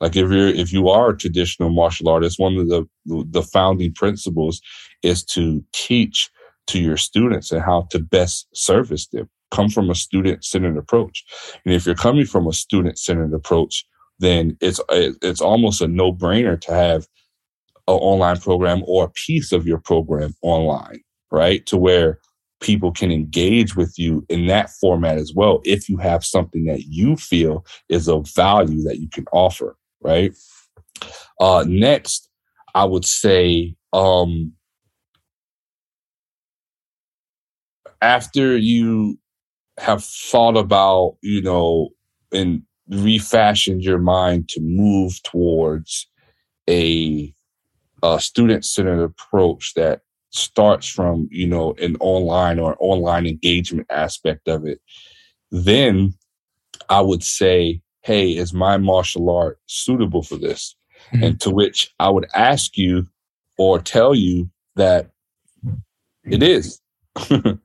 [0.00, 3.94] Like if you're if you are a traditional martial artist, one of the the founding
[3.94, 4.60] principles
[5.02, 6.30] is to teach
[6.66, 9.28] to your students and how to best service them.
[9.52, 11.24] Come from a student centered approach,
[11.64, 13.86] and if you're coming from a student centered approach,
[14.18, 17.06] then it's it's almost a no brainer to have
[17.88, 21.64] an online program or a piece of your program online, right?
[21.66, 22.18] To where
[22.60, 26.84] people can engage with you in that format as well if you have something that
[26.84, 30.34] you feel is of value that you can offer right
[31.38, 32.30] uh next
[32.74, 34.52] i would say um
[38.00, 39.18] after you
[39.78, 41.90] have thought about you know
[42.32, 46.08] and refashioned your mind to move towards
[46.68, 47.32] a,
[48.14, 54.66] a student-centered approach that starts from you know an online or online engagement aspect of
[54.66, 54.80] it.
[55.50, 56.14] Then
[56.88, 60.76] i would say hey is my martial art suitable for this?
[61.12, 61.24] Mm-hmm.
[61.24, 63.06] and to which i would ask you
[63.58, 65.10] or tell you that
[66.24, 66.80] it is.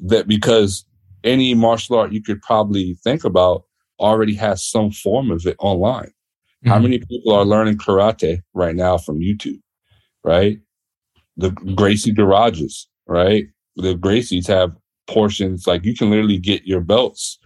[0.00, 0.84] That because
[1.22, 3.64] any martial art you could probably think about
[3.98, 6.08] already has some form of it online.
[6.64, 6.68] Mm-hmm.
[6.68, 9.60] how many people are learning karate right now from youtube
[10.24, 10.58] right
[11.36, 13.46] the Gracie garages, right?
[13.76, 17.38] The Gracies have portions like you can literally get your belts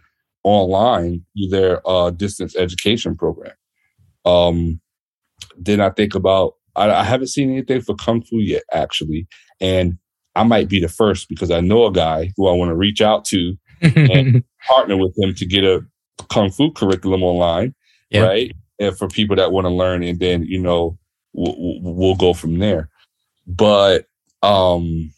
[0.45, 3.55] online through their uh, distance education program.
[4.25, 4.81] Um,
[5.57, 9.27] then I think about I, I haven't seen anything for kung fu yet, actually,
[9.61, 9.99] and
[10.37, 13.01] I might be the first because I know a guy who I want to reach
[13.01, 15.85] out to and partner with him to get a
[16.31, 17.75] kung fu curriculum online,
[18.23, 18.53] right?
[18.79, 20.99] And for people that want to learn, and then you know
[21.33, 22.88] we'll, we'll go from there
[23.49, 24.07] but
[24.43, 25.11] um,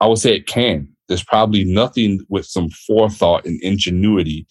[0.00, 0.88] I would say it can.
[1.06, 4.46] There's probably nothing with some forethought and ingenuity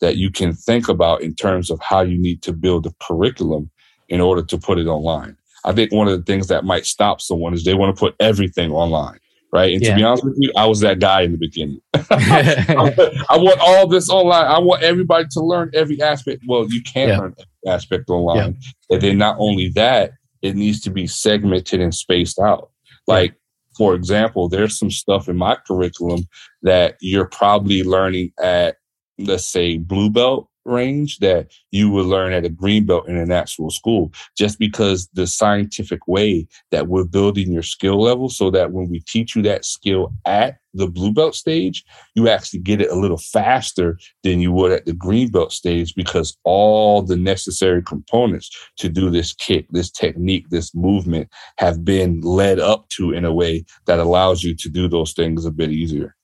[0.00, 3.70] that you can think about in terms of how you need to build a curriculum
[4.08, 5.36] in order to put it online.
[5.64, 8.14] I think one of the things that might stop someone is they want to put
[8.20, 9.18] everything online.
[9.50, 9.72] Right.
[9.72, 9.90] And yeah.
[9.90, 11.80] to be honest with you, I was that guy in the beginning.
[11.94, 14.44] I, want all this online.
[14.44, 16.42] I want everybody to learn every aspect.
[16.46, 17.18] Well, you can't yeah.
[17.18, 18.36] learn every aspect online.
[18.36, 18.94] Yeah.
[18.96, 22.70] And then not only that, it needs to be segmented and spaced out.
[23.06, 23.34] Like,
[23.76, 26.28] for example, there's some stuff in my curriculum
[26.62, 28.76] that you're probably learning at,
[29.18, 33.32] let's say, Blue Belt range that you would learn at a green belt in an
[33.32, 34.12] actual school.
[34.36, 39.00] Just because the scientific way that we're building your skill level so that when we
[39.00, 41.82] teach you that skill at the blue belt stage
[42.14, 45.94] you actually get it a little faster than you would at the green belt stage
[45.94, 51.26] because all the necessary components to do this kick this technique this movement
[51.56, 55.44] have been led up to in a way that allows you to do those things
[55.44, 56.14] a bit easier.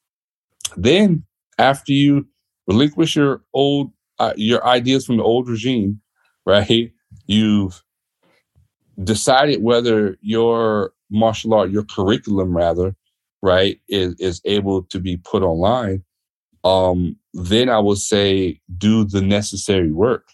[0.77, 1.25] Then
[1.59, 2.27] after you
[2.67, 6.01] relinquish your old uh, your ideas from the old regime,
[6.47, 6.93] right?
[7.27, 7.83] You've
[9.03, 12.95] decided whether your martial art, your curriculum rather,
[13.43, 16.05] right, is, is able to be put online.
[16.63, 20.29] Um, then I would say do the necessary work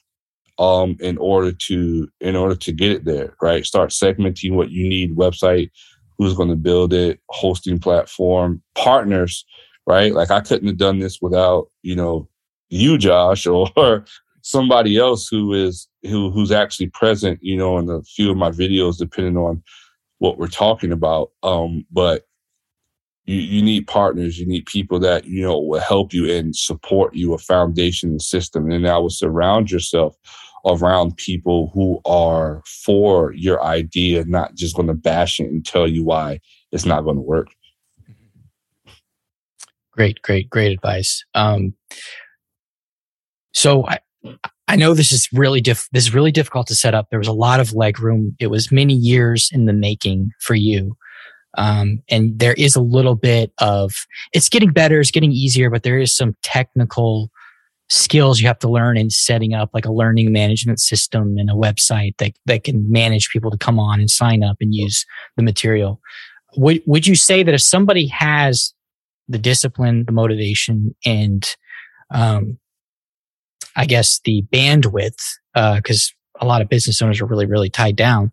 [0.58, 3.64] um, in order to in order to get it there, right?
[3.66, 5.70] Start segmenting what you need, website,
[6.18, 9.44] who's going to build it, hosting platform, partners,
[9.86, 10.14] right?
[10.14, 12.28] Like I couldn't have done this without, you know,
[12.70, 14.04] you, Josh, or
[14.42, 18.50] somebody else who is who who's actually present, you know, in a few of my
[18.50, 19.62] videos, depending on
[20.18, 21.30] what we're talking about.
[21.42, 22.24] Um, but
[23.24, 27.14] you, you need partners, you need people that, you know, will help you and support
[27.14, 28.70] you, a foundation system.
[28.70, 30.16] And I will surround yourself
[30.66, 35.88] around people who are for your idea, not just going to bash it and tell
[35.88, 36.40] you why
[36.72, 37.48] it's not going to work.
[39.92, 41.24] Great, great, great advice.
[41.34, 41.74] Um,
[43.52, 43.98] so I,
[44.68, 47.08] I know this is really diff- this is really difficult to set up.
[47.10, 48.36] There was a lot of leg room.
[48.38, 50.96] It was many years in the making for you.
[51.58, 55.82] Um, and there is a little bit of it's getting better, it's getting easier, but
[55.82, 57.30] there is some technical
[57.88, 61.54] skills you have to learn in setting up like a learning management system and a
[61.54, 65.04] website that, that can manage people to come on and sign up and use
[65.36, 66.00] the material.
[66.56, 68.72] Would, would you say that if somebody has
[69.28, 71.44] the discipline, the motivation, and
[72.12, 72.58] um,
[73.76, 75.20] I guess the bandwidth,
[75.54, 78.32] because uh, a lot of business owners are really, really tied down.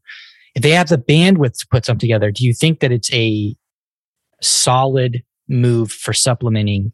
[0.56, 3.56] If they have the bandwidth to put something together, do you think that it's a
[4.42, 6.92] solid move for supplementing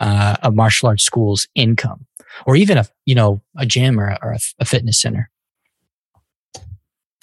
[0.00, 2.06] uh, a martial arts school's income,
[2.46, 5.30] or even a you know a gym or, a, or a, a fitness center?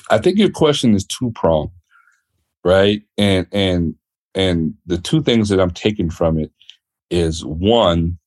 [0.10, 1.72] I think your question is two pronged,
[2.64, 3.02] right?
[3.18, 3.96] And and
[4.36, 6.52] and the two things that I'm taking from it
[7.10, 8.18] is one,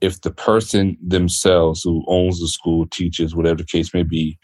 [0.00, 4.38] if the person themselves who owns the school, teaches, whatever the case may be,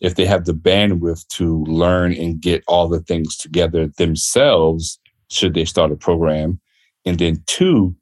[0.00, 4.98] if they have the bandwidth to learn and get all the things together themselves,
[5.30, 6.60] should they start a program?
[7.04, 7.94] And then two,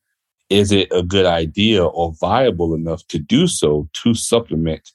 [0.48, 4.90] is it a good idea or viable enough to do so to supplement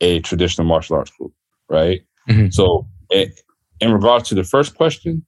[0.00, 1.32] a traditional martial arts school?
[1.68, 2.02] Right.
[2.28, 2.50] Mm-hmm.
[2.50, 5.24] So, in regards to the first question,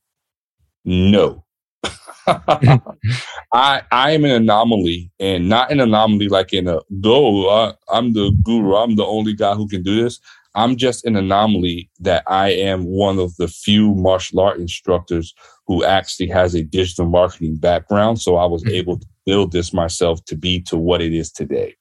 [0.85, 1.44] no.
[2.26, 7.74] I I am an anomaly, and not an anomaly like in a go.
[7.88, 8.76] I'm the guru.
[8.76, 10.20] I'm the only guy who can do this.
[10.54, 15.34] I'm just an anomaly that I am one of the few martial art instructors
[15.66, 18.20] who actually has a digital marketing background.
[18.20, 18.74] So I was mm-hmm.
[18.74, 21.74] able to build this myself to be to what it is today.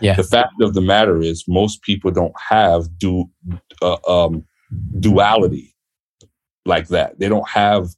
[0.00, 0.14] Yeah.
[0.14, 3.30] The fact of the matter is, most people don't have du-
[3.82, 4.44] uh, um,
[4.98, 5.74] duality
[6.64, 7.18] like that.
[7.18, 7.88] They don't have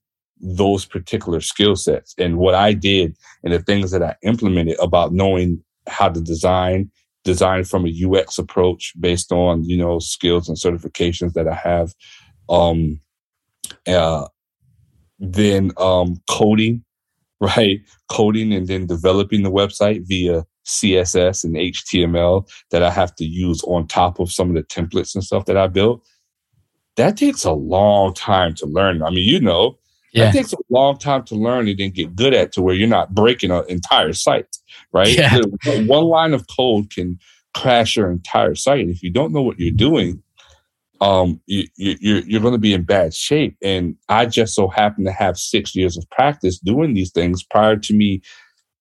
[0.40, 2.14] those particular skill sets.
[2.18, 6.90] And what I did and the things that I implemented about knowing how to design,
[7.24, 11.94] design from a UX approach based on, you know, skills and certifications that I have.
[12.48, 13.00] Um,
[13.86, 14.26] uh,
[15.18, 16.84] then um, coding,
[17.40, 17.80] right?
[18.08, 23.62] Coding and then developing the website via CSS and HTML that I have to use
[23.64, 26.06] on top of some of the templates and stuff that I built.
[26.96, 29.02] That takes a long time to learn.
[29.02, 29.78] I mean, you know,
[30.12, 30.26] yeah.
[30.26, 32.88] That takes a long time to learn and then get good at to where you're
[32.88, 34.56] not breaking an entire site,
[34.92, 35.08] right?
[35.08, 35.40] Yeah.
[35.86, 37.18] One line of code can
[37.54, 38.80] crash your entire site.
[38.80, 40.22] And If you don't know what you're doing,
[41.00, 43.56] um, you, you, you're, you're going to be in bad shape.
[43.62, 47.76] And I just so happen to have six years of practice doing these things prior
[47.76, 48.20] to me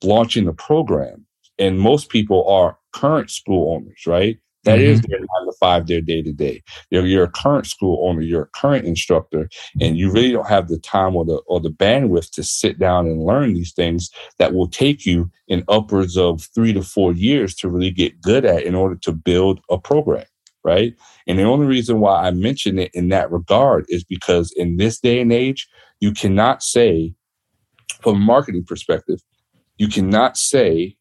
[0.03, 1.25] launching the program.
[1.57, 4.37] And most people are current school owners, right?
[4.65, 4.91] That mm-hmm.
[4.91, 6.61] is their nine to five, their day to day.
[6.89, 10.67] You're, you're a current school owner, you're a current instructor, and you really don't have
[10.67, 14.53] the time or the or the bandwidth to sit down and learn these things that
[14.53, 18.63] will take you in upwards of three to four years to really get good at
[18.63, 20.25] in order to build a program.
[20.61, 20.93] Right.
[21.25, 24.99] And the only reason why I mention it in that regard is because in this
[24.99, 25.69] day and age,
[26.01, 27.13] you cannot say,
[28.01, 29.21] from a marketing perspective,
[29.77, 30.97] you cannot say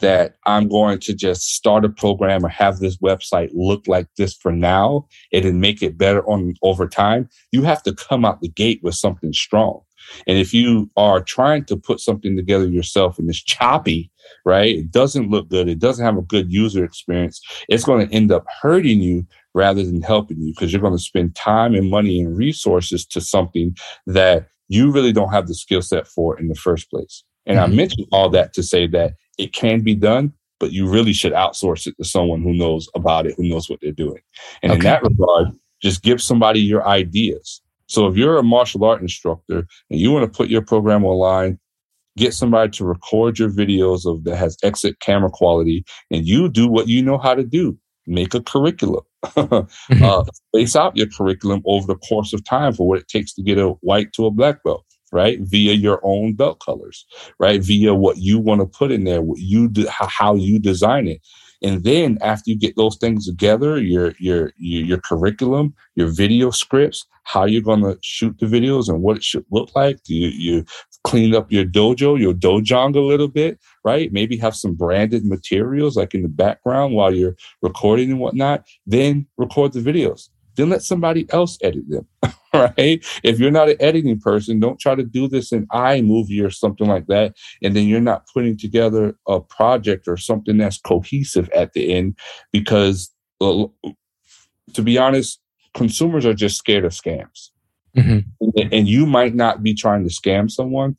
[0.00, 4.34] that I'm going to just start a program or have this website look like this
[4.34, 7.28] for now and then make it better on over time.
[7.52, 9.82] You have to come out the gate with something strong.
[10.26, 14.10] And if you are trying to put something together yourself and it's choppy,
[14.44, 14.76] right?
[14.76, 15.68] It doesn't look good.
[15.68, 17.40] It doesn't have a good user experience.
[17.68, 21.02] It's going to end up hurting you rather than helping you because you're going to
[21.02, 25.82] spend time and money and resources to something that you really don't have the skill
[25.82, 27.24] set for in the first place.
[27.46, 27.72] And mm-hmm.
[27.72, 31.32] I mentioned all that to say that it can be done, but you really should
[31.32, 34.20] outsource it to someone who knows about it, who knows what they're doing.
[34.62, 34.78] And okay.
[34.78, 35.48] in that regard,
[35.80, 37.62] just give somebody your ideas.
[37.86, 41.58] So if you're a martial art instructor and you want to put your program online,
[42.18, 46.68] get somebody to record your videos of that has exit camera quality and you do
[46.68, 47.76] what you know how to do.
[48.06, 49.04] Make a curriculum.
[49.24, 50.02] mm-hmm.
[50.02, 53.42] uh, space out your curriculum over the course of time for what it takes to
[53.42, 55.38] get a white to a black belt right?
[55.40, 57.06] Via your own belt colors,
[57.38, 57.62] right?
[57.62, 61.20] Via what you want to put in there, what you do, how you design it.
[61.62, 66.50] And then after you get those things together, your your your, your curriculum, your video
[66.50, 69.98] scripts, how you're going to shoot the videos and what it should look like.
[70.06, 70.64] You you
[71.04, 74.10] clean up your dojo, your dojang a little bit, right?
[74.12, 78.64] Maybe have some branded materials like in the background while you're recording and whatnot.
[78.86, 80.28] Then record the videos
[80.60, 82.06] then let somebody else edit them.
[82.54, 83.04] right?
[83.22, 86.86] If you're not an editing person, don't try to do this in iMovie or something
[86.86, 87.36] like that.
[87.62, 92.18] And then you're not putting together a project or something that's cohesive at the end
[92.52, 93.66] because, uh,
[94.74, 95.40] to be honest,
[95.74, 97.50] consumers are just scared of scams.
[97.96, 98.68] Mm-hmm.
[98.72, 100.96] And you might not be trying to scam someone,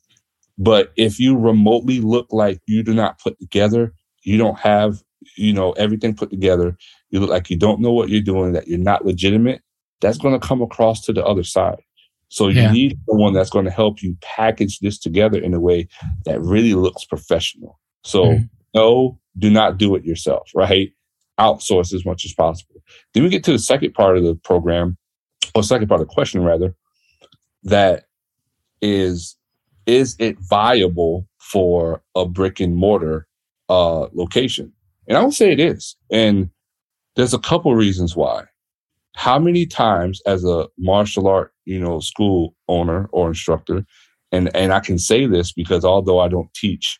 [0.58, 3.92] but if you remotely look like you do not put together,
[4.22, 5.02] you don't have,
[5.36, 6.76] you know, everything put together,
[7.10, 9.62] you look like you don't know what you're doing, that you're not legitimate,
[10.00, 11.80] that's going to come across to the other side.
[12.28, 12.72] So you yeah.
[12.72, 15.88] need someone that's going to help you package this together in a way
[16.24, 17.78] that really looks professional.
[18.04, 18.48] So mm.
[18.74, 20.92] no, do not do it yourself, right?
[21.38, 22.82] Outsource as much as possible.
[23.12, 24.96] Then we get to the second part of the program,
[25.54, 26.74] or second part of the question rather,
[27.64, 28.04] that
[28.80, 29.36] is
[29.86, 33.26] is it viable for a brick and mortar
[33.68, 34.72] uh, location?
[35.08, 35.96] And I would say it is.
[36.10, 36.50] And
[37.16, 38.44] there's a couple reasons why.
[39.14, 43.84] How many times as a martial art, you know, school owner or instructor,
[44.30, 46.98] and and I can say this because although I don't teach,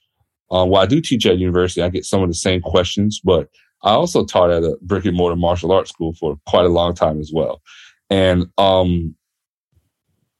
[0.50, 1.80] um, well, I do teach at university.
[1.82, 3.48] I get some of the same questions, but
[3.82, 6.94] I also taught at a brick and mortar martial arts school for quite a long
[6.94, 7.62] time as well.
[8.10, 9.14] And um,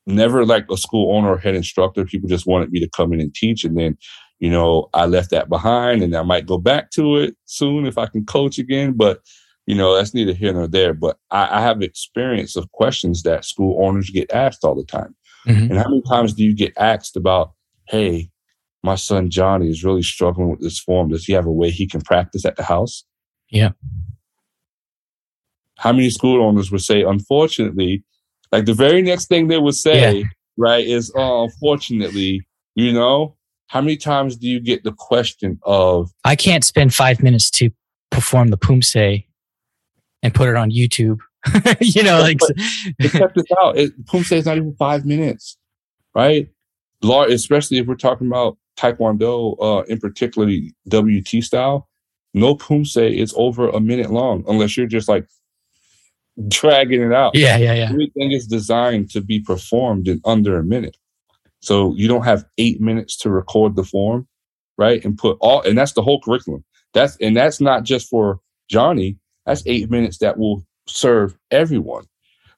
[0.07, 2.05] never like a school owner or head instructor.
[2.05, 3.65] People just wanted me to come in and teach.
[3.65, 3.97] And then,
[4.43, 7.97] you know, I left that behind and I might go back to it soon if
[7.97, 8.95] I can coach again.
[8.97, 9.21] But,
[9.67, 10.95] you know, that's neither here nor there.
[10.95, 15.15] But I, I have experience of questions that school owners get asked all the time.
[15.47, 15.71] Mm-hmm.
[15.71, 17.53] And how many times do you get asked about,
[17.87, 18.31] hey,
[18.83, 21.11] my son Johnny is really struggling with this form.
[21.11, 23.05] Does he have a way he can practice at the house?
[23.49, 23.71] Yeah.
[25.79, 28.03] How many school owners would say, unfortunately,
[28.51, 30.25] like the very next thing they would say, yeah.
[30.57, 33.37] right, is, oh, unfortunately, you know,
[33.73, 37.71] how many times do you get the question of, I can't spend five minutes to
[38.11, 39.25] perform the Poomsae
[40.23, 41.21] and put it on YouTube.
[41.81, 42.39] you know, like,
[43.01, 43.79] check this out.
[43.79, 45.57] It, Poomsae is not even five minutes,
[46.15, 46.51] right?
[47.03, 51.89] Law, especially if we're talking about Taekwondo, uh, in particularly WT style,
[52.35, 55.27] no Poomsae is over a minute long unless you're just like
[56.47, 57.35] dragging it out.
[57.35, 57.89] Yeah, yeah, yeah.
[57.89, 60.99] Everything is designed to be performed in under a minute.
[61.63, 64.27] So you don't have eight minutes to record the form,
[64.77, 65.05] right?
[65.05, 66.65] And put all, and that's the whole curriculum.
[66.93, 69.17] That's, and that's not just for Johnny.
[69.47, 72.05] That's eight minutes that will serve everyone.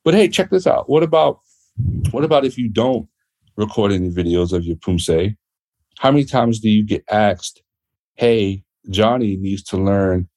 [0.04, 0.88] But hey, check this out.
[0.88, 1.40] What about,
[2.10, 3.08] what about if you don't
[3.56, 5.36] record any videos of your Poomsae?
[5.98, 7.62] How many times do you get asked,
[8.14, 10.28] hey, Johnny needs to learn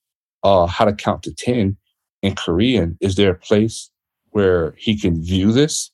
[0.44, 1.78] uh, how to count to 10
[2.22, 3.90] in Korean, is there a place
[4.32, 5.92] where he can view this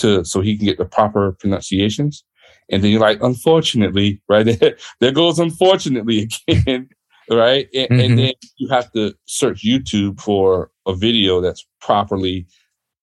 [0.00, 2.24] to so he can get the proper pronunciations?
[2.70, 4.46] And then you're like, unfortunately, right?
[5.00, 6.88] there goes unfortunately again,
[7.30, 7.68] right?
[7.74, 8.00] And, mm-hmm.
[8.00, 12.46] and, then you have to search YouTube for a video that's properly,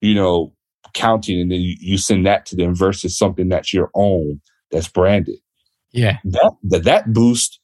[0.02, 0.54] you know,
[0.94, 4.42] counting, and then you, you send that to them versus something that's your own
[4.72, 5.38] that's branded.
[5.92, 7.60] Yeah, that that, that boost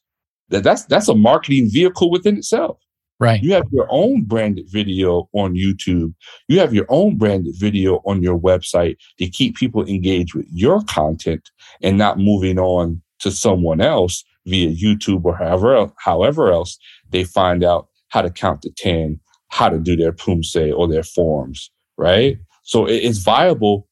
[0.48, 2.78] that that's that's a marketing vehicle within itself.
[3.20, 3.42] Right.
[3.42, 6.14] You have your own branded video on YouTube.
[6.48, 10.82] You have your own branded video on your website to keep people engaged with your
[10.84, 11.50] content
[11.80, 16.76] and not moving on to someone else via YouTube or however, however else
[17.10, 21.04] they find out how to count to 10, how to do their Poomsae or their
[21.04, 22.36] forms, right?
[22.62, 23.88] So it's viable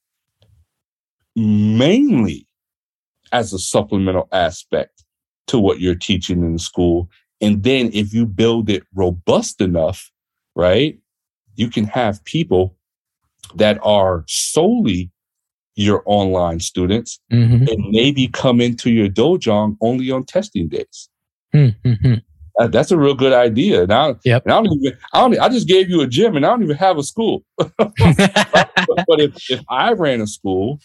[1.36, 2.46] mainly
[3.30, 5.04] as a supplemental aspect
[5.46, 7.08] to what you're teaching in school
[7.42, 10.10] and then if you build it robust enough,
[10.54, 10.98] right,
[11.56, 12.76] you can have people
[13.56, 15.10] that are solely
[15.74, 17.66] your online students mm-hmm.
[17.66, 21.08] and maybe come into your dojo only on testing days.
[21.52, 22.14] Mm-hmm.
[22.60, 23.86] Uh, that's a real good idea.
[23.86, 24.42] Now, yep.
[24.46, 26.76] I don't even, I don't, I just gave you a gym and I don't even
[26.76, 27.42] have a school.
[27.56, 30.78] but, but if, if I ran a school,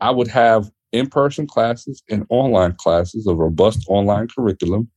[0.00, 4.90] I would have in-person classes and online classes, a robust online curriculum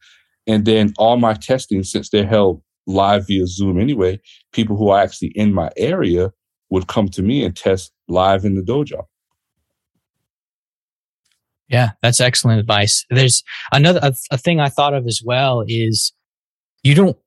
[0.47, 4.19] and then all my testing, since they're held live via Zoom anyway,
[4.53, 6.31] people who are actually in my area
[6.69, 9.03] would come to me and test live in the dojo.
[11.69, 13.05] Yeah, that's excellent advice.
[13.09, 13.43] There's
[13.73, 16.13] another a, a thing I thought of as well is
[16.81, 17.17] you don't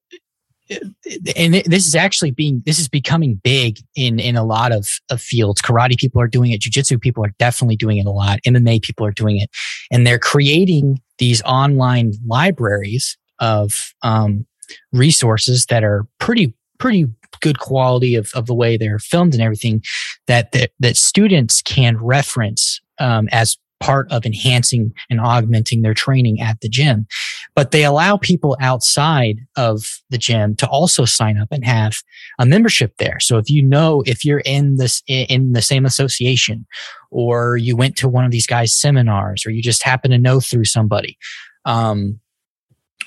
[1.37, 5.21] and this is actually being this is becoming big in in a lot of, of
[5.21, 5.61] fields.
[5.61, 6.61] Karate people are doing it.
[6.61, 8.39] Jiu-jitsu people are definitely doing it a lot.
[8.47, 9.51] Mma people are doing it.
[9.91, 14.47] And they're creating these online libraries of um,
[14.93, 17.07] resources that are pretty pretty
[17.41, 19.83] good quality of, of the way they're filmed and everything
[20.27, 26.41] that that, that students can reference um, as part of enhancing and augmenting their training
[26.41, 27.07] at the gym.
[27.55, 31.97] But they allow people outside of the gym to also sign up and have
[32.39, 33.19] a membership there.
[33.21, 36.67] So if you know, if you're in this, in the same association,
[37.11, 40.41] or you went to one of these guys' seminars, or you just happen to know
[40.41, 41.19] through somebody,
[41.65, 42.21] um,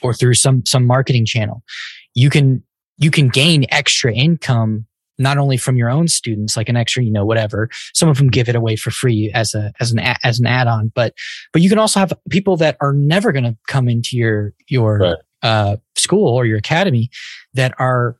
[0.01, 1.63] or through some, some marketing channel,
[2.13, 2.63] you can,
[2.97, 4.85] you can gain extra income
[5.17, 8.29] not only from your own students like an extra you know whatever some of them
[8.29, 11.13] give it away for free as a as an as an add-on but
[11.51, 14.97] but you can also have people that are never going to come into your your
[14.97, 15.15] right.
[15.41, 17.09] uh, school or your academy
[17.53, 18.17] that are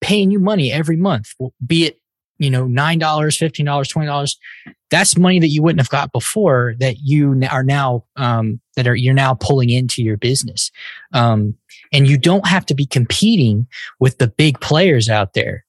[0.00, 1.34] paying you money every month
[1.66, 2.00] be it
[2.38, 4.36] you know, $9, $15, $20,
[4.90, 8.94] that's money that you wouldn't have got before that you are now, um, that are,
[8.94, 10.70] you're now pulling into your business.
[11.12, 11.56] Um,
[11.92, 13.66] and you don't have to be competing
[14.00, 15.64] with the big players out there,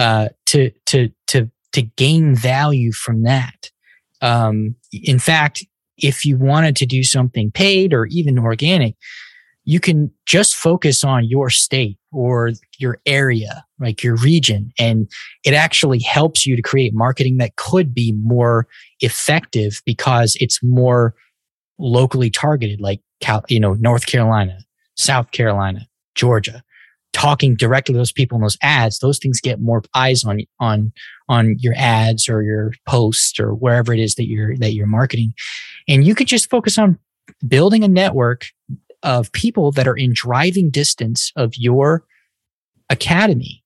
[0.00, 3.70] uh, to, to, to, to gain value from that.
[4.22, 5.66] Um, in fact,
[5.98, 8.96] if you wanted to do something paid or even organic,
[9.64, 14.72] you can just focus on your state or your area, like your region.
[14.78, 15.06] And
[15.44, 18.66] it actually helps you to create marketing that could be more
[19.00, 21.14] effective because it's more
[21.78, 23.02] locally targeted, like,
[23.48, 24.60] you know, North Carolina,
[24.96, 26.62] South Carolina, Georgia
[27.12, 30.92] talking directly to those people in those ads, those things get more eyes on on
[31.28, 35.34] on your ads or your posts or wherever it is that you're that you're marketing.
[35.88, 36.98] And you could just focus on
[37.46, 38.46] building a network
[39.02, 42.04] of people that are in driving distance of your
[42.90, 43.62] academy.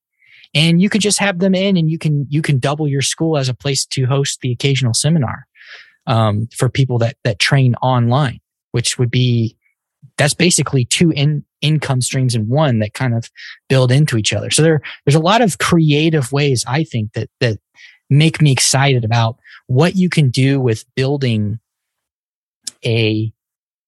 [0.55, 3.37] And you can just have them in and you can you can double your school
[3.37, 5.47] as a place to host the occasional seminar
[6.07, 8.41] um, for people that that train online,
[8.71, 9.57] which would be
[10.17, 13.31] that's basically two in, income streams in one that kind of
[13.69, 14.51] build into each other.
[14.51, 17.59] So there, there's a lot of creative ways I think that that
[18.11, 21.59] make me excited about what you can do with building
[22.85, 23.33] a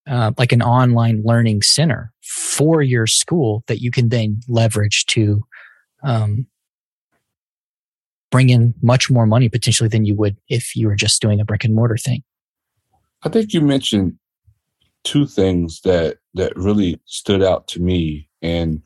[0.08, 5.44] uh, like an online learning center for your school that you can then leverage to
[6.04, 6.46] um,
[8.30, 11.44] bring in much more money potentially than you would if you were just doing a
[11.44, 12.22] brick and mortar thing.
[13.22, 14.18] I think you mentioned
[15.06, 18.82] two things that that really stood out to me and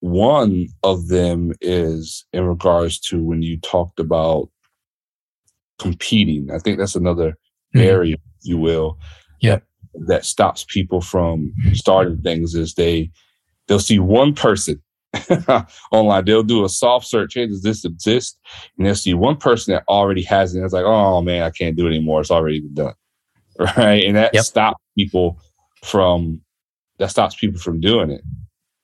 [0.00, 4.48] one of them is in regards to when you talked about
[5.78, 6.50] competing.
[6.52, 7.30] I think that's another
[7.74, 7.80] mm-hmm.
[7.80, 8.98] area you will
[9.40, 9.58] yeah.
[10.06, 13.10] that stops people from starting things is they
[13.66, 14.80] they'll see one person
[15.90, 16.26] online.
[16.26, 18.38] They'll do a soft search hey does this exist?
[18.76, 20.58] And they'll see one person that already has it.
[20.58, 22.20] And it's like oh man i can't do it anymore.
[22.20, 22.94] It's already done
[23.76, 24.04] right?
[24.04, 24.44] And that yep.
[24.44, 25.38] stops people
[25.84, 26.40] from
[26.98, 28.22] that stops people from doing it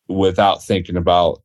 [0.08, 1.42] without thinking about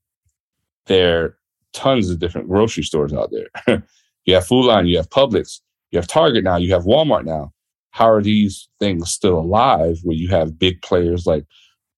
[0.85, 1.37] there are
[1.73, 3.83] tons of different grocery stores out there.
[4.25, 5.61] you have Food Lion, you have Publix,
[5.91, 7.51] you have Target now, you have Walmart now.
[7.91, 11.45] How are these things still alive where you have big players like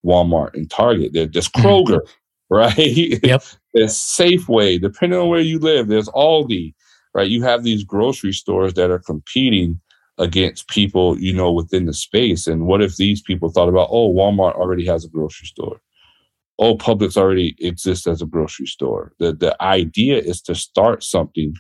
[0.06, 1.12] Walmart and Target?
[1.14, 1.68] They're just mm-hmm.
[1.68, 2.00] Kroger,
[2.50, 3.24] right?
[3.24, 3.44] Yep.
[3.74, 6.74] there's Safeway, depending on where you live, there's Aldi,
[7.14, 7.30] right?
[7.30, 9.80] You have these grocery stores that are competing
[10.22, 12.48] against people, you know, within the space.
[12.48, 15.82] And what if these people thought about, oh, Walmart already has a grocery store?
[16.60, 19.14] Oh, Publix already exists as a grocery store.
[19.20, 21.56] The the idea is to start something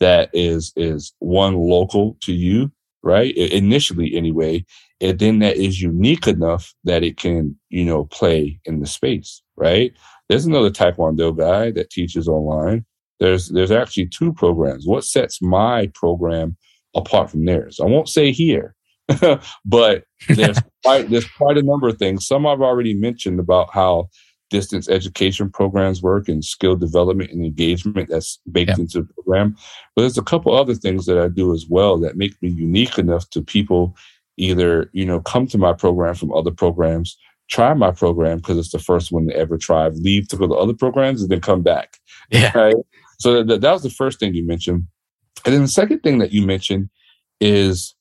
[0.00, 2.72] that is is one local to you,
[3.04, 3.34] right?
[3.36, 4.64] Initially anyway,
[5.00, 9.42] and then that is unique enough that it can, you know, play in the space,
[9.56, 9.92] right?
[10.28, 12.84] There's another Taekwondo guy that teaches online.
[13.20, 14.86] There's there's actually two programs.
[14.88, 16.56] What sets my program
[16.96, 17.78] apart from theirs.
[17.80, 18.74] I won't say here,
[19.64, 22.26] but there's quite, there's quite a number of things.
[22.26, 24.08] Some I've already mentioned about how
[24.50, 28.82] distance education programs work and skill development and engagement that's baked yeah.
[28.82, 29.56] into the program.
[29.94, 32.98] But there's a couple other things that I do as well that make me unique
[32.98, 33.96] enough to people
[34.36, 37.16] either, you know, come to my program from other programs,
[37.48, 40.54] try my program because it's the first one to ever try, leave to go to
[40.54, 41.98] other programs and then come back.
[42.30, 42.56] Yeah.
[42.56, 42.76] Right?
[43.18, 44.86] So that, that was the first thing you mentioned.
[45.44, 46.90] And then the second thing that you mentioned
[47.40, 47.94] is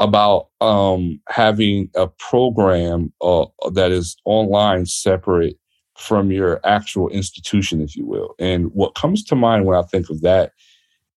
[0.00, 5.58] about um, having a program uh, that is online separate
[5.96, 8.34] from your actual institution, if you will.
[8.38, 10.52] And what comes to mind when I think of that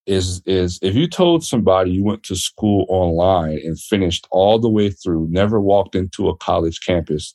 [0.05, 4.69] is is if you told somebody you went to school online and finished all the
[4.69, 7.33] way through, never walked into a college campus,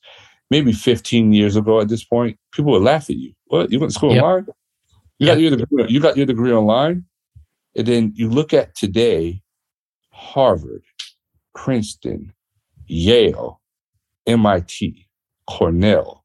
[0.50, 3.32] maybe 15 years ago at this point, people would laugh at you.
[3.46, 3.70] What?
[3.70, 4.22] You went to school yep.
[4.22, 4.46] online?
[5.18, 5.34] You yep.
[5.36, 7.04] got your degree, you got your degree online?
[7.76, 9.42] And then you look at today,
[10.10, 10.84] Harvard,
[11.54, 12.32] Princeton,
[12.86, 13.60] Yale,
[14.26, 15.06] MIT,
[15.48, 16.24] Cornell,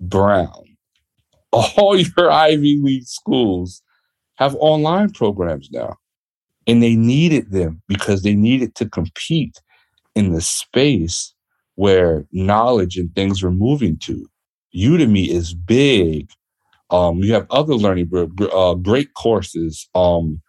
[0.00, 0.76] Brown,
[1.52, 3.82] all your Ivy League schools
[4.36, 5.96] have online programs now.
[6.66, 9.60] And they needed them because they needed to compete
[10.14, 11.34] in the space
[11.76, 14.26] where knowledge and things were moving to.
[14.76, 16.30] Udemy is big.
[16.90, 18.10] Um, you have other learning,
[18.52, 19.88] uh, great courses.
[19.94, 20.40] Um,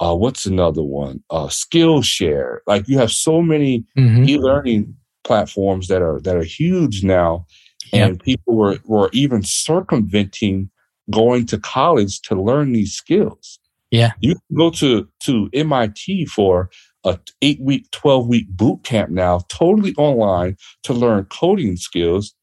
[0.00, 1.22] uh, what's another one?
[1.30, 2.58] Uh, Skillshare.
[2.66, 4.28] Like you have so many mm-hmm.
[4.28, 4.94] e-learning
[5.24, 7.46] platforms that are that are huge now,
[7.92, 8.22] and yep.
[8.22, 10.70] people were were even circumventing
[11.10, 13.58] going to college to learn these skills.
[13.90, 16.70] Yeah, you can go to to MIT for
[17.04, 22.34] a eight week, twelve week boot camp now, totally online to learn coding skills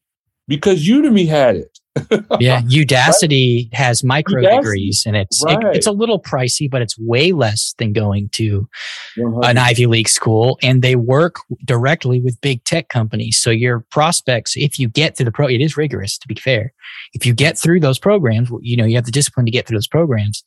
[0.46, 1.75] because Udemy had it.
[2.40, 3.74] yeah, Udacity right?
[3.74, 4.56] has micro Udacity.
[4.56, 5.58] degrees, and it's right.
[5.62, 8.68] it, it's a little pricey, but it's way less than going to
[9.16, 9.50] 100.
[9.50, 10.58] an Ivy League school.
[10.62, 13.38] And they work directly with big tech companies.
[13.38, 16.72] So your prospects, if you get through the pro, it is rigorous to be fair.
[17.14, 19.76] If you get through those programs, you know you have the discipline to get through
[19.76, 20.44] those programs.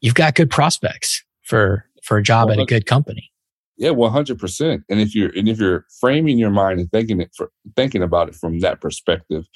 [0.00, 3.30] You've got good prospects for for a job at a good company.
[3.76, 4.84] Yeah, one hundred percent.
[4.88, 8.28] And if you're and if you're framing your mind and thinking it for thinking about
[8.28, 9.46] it from that perspective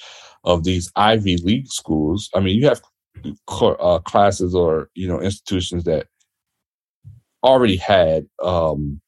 [0.43, 2.81] of these Ivy League schools, I mean, you have
[3.61, 6.07] uh, classes or you know institutions that
[7.43, 9.01] already had um,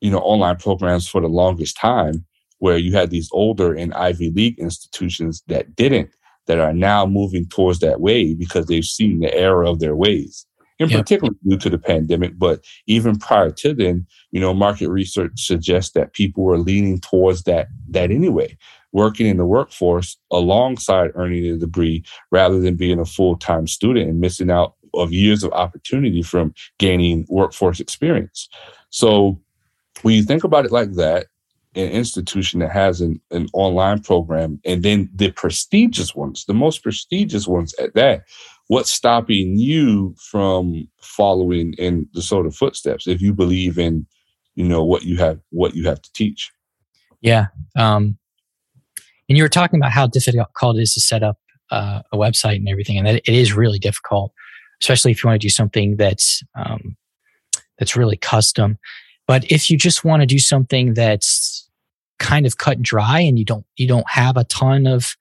[0.00, 2.24] you know online programs for the longest time,
[2.58, 6.10] where you had these older and Ivy League institutions that didn't,
[6.46, 10.46] that are now moving towards that way because they've seen the error of their ways
[10.80, 11.00] in yep.
[11.00, 12.38] particular due to the pandemic.
[12.38, 17.44] But even prior to then, you know, market research suggests that people were leaning towards
[17.44, 18.56] that that anyway,
[18.92, 22.02] working in the workforce alongside earning a degree
[22.32, 26.52] rather than being a full time student and missing out of years of opportunity from
[26.78, 28.48] gaining workforce experience.
[28.88, 29.40] So
[30.02, 31.26] when you think about it like that,
[31.74, 36.82] an institution that has an, an online program and then the prestigious ones, the most
[36.82, 38.24] prestigious ones at that,
[38.68, 44.06] what's stopping you from following in the sort of footsteps if you believe in
[44.56, 46.50] you know what you have what you have to teach?
[47.20, 47.46] Yeah
[47.76, 48.18] um
[49.28, 51.38] and you were talking about how difficult it is to set up
[51.70, 54.32] uh, a website and everything and that it is really difficult
[54.82, 56.96] especially if you want to do something that's um
[57.80, 58.78] that's really custom.
[59.26, 61.49] But if you just want to do something that's
[62.20, 65.16] kind of cut dry and you don't you don't have a ton of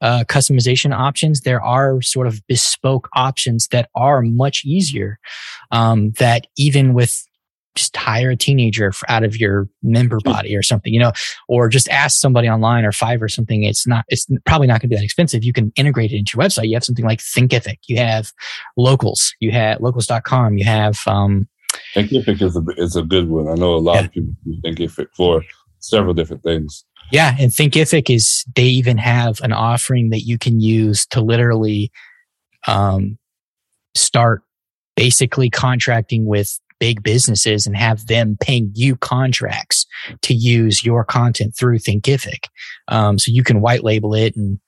[0.00, 5.18] uh, customization options, there are sort of bespoke options that are much easier.
[5.70, 7.24] Um, that even with
[7.74, 11.12] just hire a teenager out of your member body or something, you know,
[11.48, 13.62] or just ask somebody online or Fiverr or something.
[13.62, 15.44] It's not, it's probably not going to be that expensive.
[15.44, 16.68] You can integrate it into your website.
[16.68, 17.76] You have something like Thinkific.
[17.86, 18.32] You have
[18.76, 19.32] locals.
[19.40, 20.58] You have locals.com.
[20.58, 21.48] You have, um,
[21.94, 23.48] Thinkific is a, is a good one.
[23.48, 24.04] I know a lot yeah.
[24.06, 25.42] of people use Thinkific for
[25.80, 26.84] several different things.
[27.10, 31.90] Yeah, and Thinkific is they even have an offering that you can use to literally
[32.66, 33.18] um,
[33.94, 34.42] start
[34.94, 39.86] basically contracting with big businesses and have them paying you contracts
[40.22, 42.44] to use your content through Thinkific.
[42.88, 44.60] Um, so you can white label it and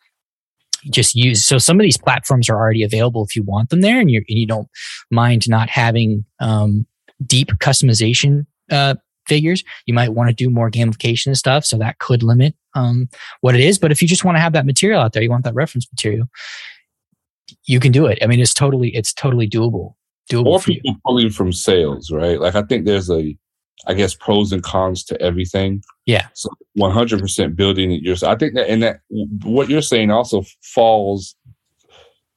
[0.91, 1.45] just use.
[1.45, 4.25] So some of these platforms are already available if you want them there, and you
[4.29, 4.69] and you don't
[5.11, 6.87] mind not having um,
[7.27, 8.95] deep customization uh,
[9.27, 9.65] figures.
[9.87, 11.65] You might want to do more gamification and stuff.
[11.65, 13.09] So that could limit um,
[13.41, 13.79] what it is.
[13.79, 15.87] But if you just want to have that material out there, you want that reference
[15.91, 16.29] material,
[17.65, 18.19] you can do it.
[18.23, 19.95] I mean, it's totally, it's totally doable.
[20.31, 22.41] Doable or people pulling from sales, right?
[22.41, 23.37] Like I think there's a,
[23.87, 25.83] I guess pros and cons to everything.
[26.07, 26.29] Yeah.
[26.35, 28.35] So 100% building it yourself.
[28.35, 29.01] I think that, and that
[29.43, 31.35] what you're saying also falls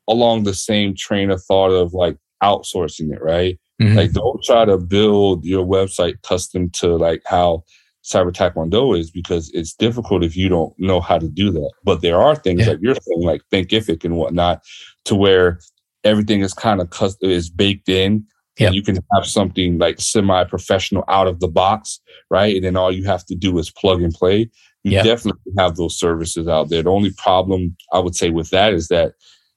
[0.08, 3.60] along the same train of thought of like outsourcing it, right?
[3.84, 3.98] Mm-hmm.
[3.98, 7.64] Like, don't try to build your website custom to like how
[8.04, 11.72] Cyber Taekwondo is because it's difficult if you don't know how to do that.
[11.84, 12.70] But there are things yeah.
[12.70, 14.62] like you're saying, like Thinkific and whatnot,
[15.06, 15.60] to where
[16.04, 18.26] everything is kind of custom, is baked in.
[18.60, 18.68] Yep.
[18.68, 22.56] And you can have something like semi professional out of the box, right?
[22.56, 24.52] And then all you have to do is plug and play.
[24.84, 25.06] You yep.
[25.06, 26.84] definitely have those services out there.
[26.84, 29.14] The only problem I would say with that is that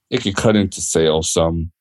[0.09, 1.72] it can cut into sales some,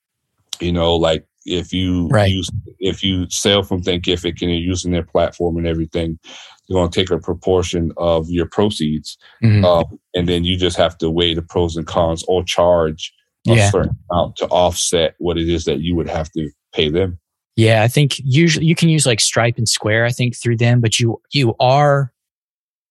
[0.60, 2.32] you know, like if you right.
[2.32, 6.20] use if you sell from Thinkific and you're using their platform and everything,
[6.68, 9.64] you're going to take a proportion of your proceeds, mm-hmm.
[9.64, 13.14] um, and then you just have to weigh the pros and cons or charge
[13.46, 13.68] yeah.
[13.68, 17.20] a certain amount to offset what it is that you would have to pay them.
[17.56, 20.06] Yeah, I think usually you can use like Stripe and Square.
[20.06, 22.12] I think through them, but you you are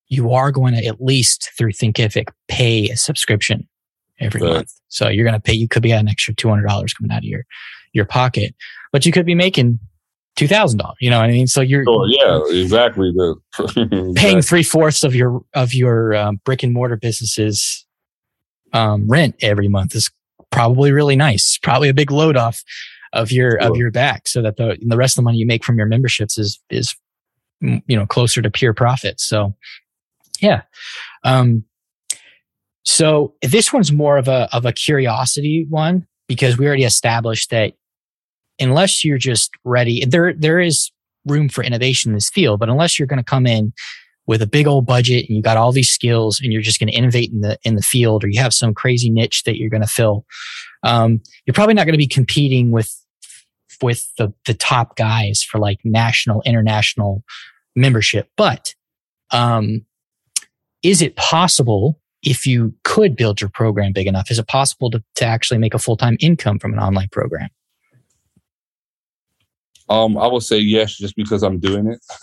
[0.09, 3.69] you are going to at least through Thinkific pay a subscription
[4.21, 4.73] every month.
[4.89, 5.53] So you're going to pay.
[5.53, 7.45] You could be an extra two hundred dollars coming out of your
[7.95, 8.55] your pocket,
[8.93, 9.79] but you could be making
[10.37, 10.97] two thousand dollars.
[11.01, 11.47] You know what I mean?
[11.47, 13.11] So you're oh, yeah, exactly.
[13.13, 17.87] The paying three fourths of your of your um, brick and mortar businesses
[18.73, 20.11] um, rent every month is
[20.51, 21.59] probably really nice.
[21.63, 22.63] Probably a big load off
[23.13, 23.71] of your sure.
[23.71, 25.87] of your back, so that the the rest of the money you make from your
[25.87, 26.95] memberships is is
[27.61, 29.21] you know closer to pure profit.
[29.21, 29.55] So
[30.41, 30.63] yeah.
[31.23, 31.65] Um,
[32.85, 37.75] so this one's more of a of a curiosity one because we already established that
[38.59, 40.91] unless you're just ready, there there is
[41.27, 43.73] room for innovation in this field, but unless you're going to come in
[44.27, 46.89] with a big old budget and you got all these skills and you're just going
[46.89, 49.71] to innovate in the in the field or you have some crazy niche that you're
[49.71, 50.25] going to fill,
[50.83, 52.95] um, you're probably not going to be competing with
[53.83, 57.25] with the the top guys for like national international
[57.77, 58.29] membership.
[58.37, 58.75] But
[59.31, 59.85] um,
[60.83, 65.03] is it possible if you could build your program big enough, is it possible to,
[65.17, 67.49] to actually make a full time income from an online program?
[69.91, 72.01] Um, I will say yes, just because I'm doing it.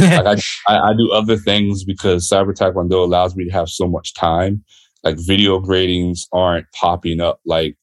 [0.00, 0.36] like I,
[0.72, 4.64] I, I, do other things because Cyber Taekwondo allows me to have so much time.
[5.02, 7.76] Like video gradings aren't popping up like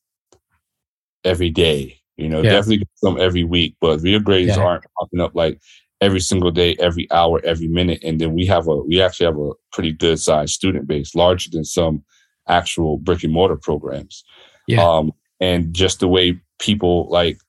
[1.24, 2.00] every day.
[2.16, 2.52] You know, yeah.
[2.52, 4.64] definitely some every week, but video gradings yeah.
[4.64, 5.60] aren't popping up like
[6.00, 8.00] every single day, every hour, every minute.
[8.04, 11.50] And then we have a we actually have a pretty good sized student base, larger
[11.52, 12.04] than some
[12.48, 14.24] actual brick and mortar programs.
[14.68, 14.88] Yeah.
[14.88, 17.40] Um, and just the way people like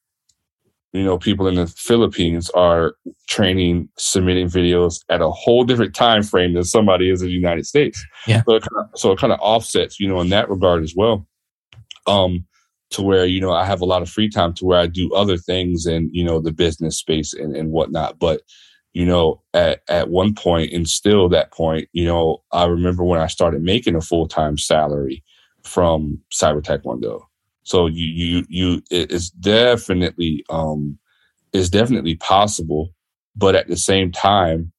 [0.93, 2.95] you know, people in the Philippines are
[3.29, 7.67] training, submitting videos at a whole different time frame than somebody is in the United
[7.67, 8.03] States.
[8.27, 8.43] Yeah.
[8.47, 10.95] So it kind of, so it kind of offsets, you know, in that regard as
[10.97, 11.27] well.
[12.07, 12.47] Um,
[12.91, 15.13] to where you know I have a lot of free time to where I do
[15.13, 18.19] other things and you know the business space and, and whatnot.
[18.19, 18.41] But
[18.95, 23.21] you know, at at one point and still that point, you know, I remember when
[23.21, 25.23] I started making a full time salary
[25.65, 27.23] from Cyber Taekwondo.
[27.69, 30.99] So you you you it's definitely um
[31.53, 32.95] it's definitely possible,
[33.37, 34.73] but at the same time,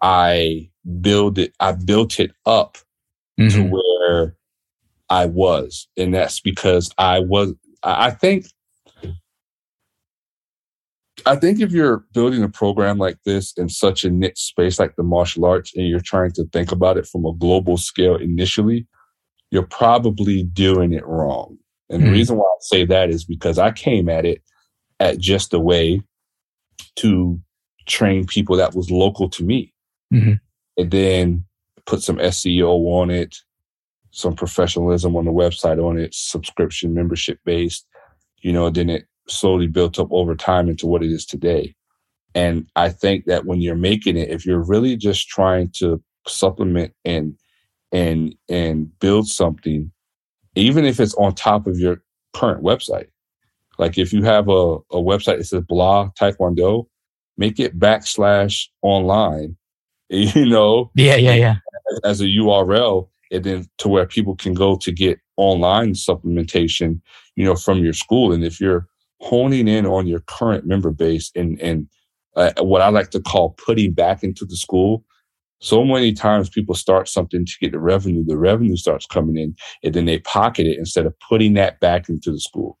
[0.00, 2.78] I build it I built it up
[3.38, 3.48] mm-hmm.
[3.48, 4.36] to where
[5.10, 5.88] I was.
[5.96, 7.52] And that's because I was
[7.82, 8.46] I think
[11.26, 14.94] I think if you're building a program like this in such a niche space like
[14.94, 18.86] the martial arts and you're trying to think about it from a global scale initially,
[19.50, 21.58] you're probably doing it wrong.
[21.90, 22.06] And mm-hmm.
[22.06, 24.42] the reason why I say that is because I came at it
[25.00, 26.00] at just a way
[26.96, 27.40] to
[27.86, 29.72] train people that was local to me.
[30.12, 30.34] Mm-hmm.
[30.76, 31.44] And then
[31.86, 33.36] put some SEO on it,
[34.10, 37.86] some professionalism on the website on it, subscription membership based,
[38.38, 41.74] you know, then it slowly built up over time into what it is today.
[42.34, 46.92] And I think that when you're making it, if you're really just trying to supplement
[47.04, 47.36] and
[47.92, 49.92] and and build something
[50.54, 52.02] even if it's on top of your
[52.32, 53.08] current website.
[53.78, 56.86] Like if you have a, a website that says blah taekwondo,
[57.36, 59.56] make it backslash online,
[60.08, 60.90] you know?
[60.94, 61.56] Yeah, yeah, yeah.
[62.04, 67.00] As a URL, and then to where people can go to get online supplementation,
[67.36, 68.32] you know, from your school.
[68.32, 68.86] And if you're
[69.20, 71.88] honing in on your current member base and, and
[72.36, 75.04] uh, what I like to call putting back into the school,
[75.64, 79.56] so many times people start something to get the revenue, the revenue starts coming in,
[79.82, 82.78] and then they pocket it instead of putting that back into the school.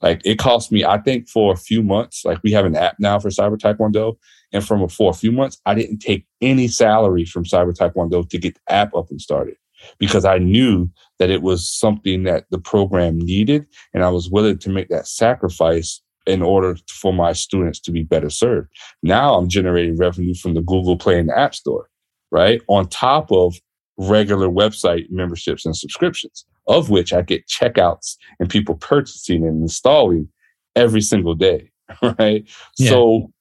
[0.00, 2.96] Like it cost me, I think for a few months, like we have an app
[2.98, 4.16] now for Cyber Taekwondo.
[4.54, 8.26] And from a, for a few months, I didn't take any salary from Cyber Taekwondo
[8.30, 9.56] to get the app up and started
[9.98, 13.66] because I knew that it was something that the program needed.
[13.92, 18.02] And I was willing to make that sacrifice in order for my students to be
[18.02, 18.70] better served.
[19.02, 21.90] Now I'm generating revenue from the Google Play and the App Store
[22.30, 22.60] right?
[22.68, 23.54] On top of
[23.96, 30.28] regular website memberships and subscriptions, of which I get checkouts and people purchasing and installing
[30.76, 31.70] every single day,
[32.18, 32.48] right?
[32.78, 32.90] Yeah.
[32.90, 33.32] So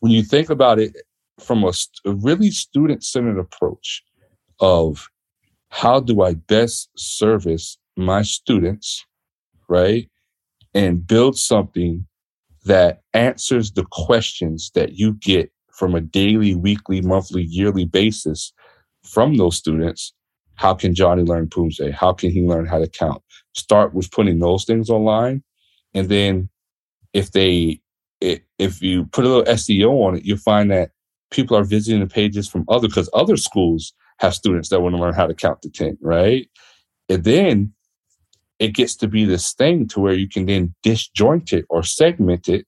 [0.00, 0.96] when you think about it
[1.40, 1.72] from a,
[2.04, 4.02] a really student centered approach
[4.60, 5.08] of
[5.70, 9.04] how do I best service my students,
[9.68, 10.08] right?
[10.74, 12.06] And build something
[12.64, 18.52] that answers the questions that you get from a daily, weekly, monthly, yearly basis
[19.04, 20.14] from those students,
[20.54, 21.92] how can Johnny learn Poomsae?
[21.92, 23.22] How can he learn how to count?
[23.54, 25.42] Start with putting those things online.
[25.92, 26.48] And then
[27.12, 27.80] if they,
[28.20, 30.90] if you put a little SEO on it, you'll find that
[31.30, 35.00] people are visiting the pages from other, because other schools have students that want to
[35.00, 36.48] learn how to count to 10, right?
[37.08, 37.72] And then
[38.60, 42.48] it gets to be this thing to where you can then disjoint it or segment
[42.48, 42.66] it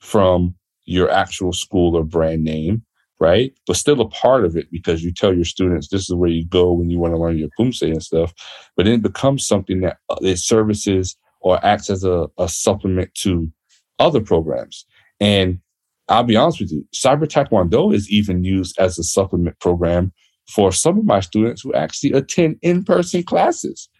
[0.00, 0.56] from
[0.88, 2.82] your actual school or brand name,
[3.20, 3.52] right?
[3.66, 6.46] But still a part of it because you tell your students this is where you
[6.46, 8.32] go when you want to learn your Poomsae and stuff.
[8.74, 13.14] But then it becomes something that uh, it services or acts as a, a supplement
[13.16, 13.52] to
[13.98, 14.86] other programs.
[15.20, 15.60] And
[16.08, 20.12] I'll be honest with you, Cyber Taekwondo is even used as a supplement program
[20.48, 23.90] for some of my students who actually attend in person classes.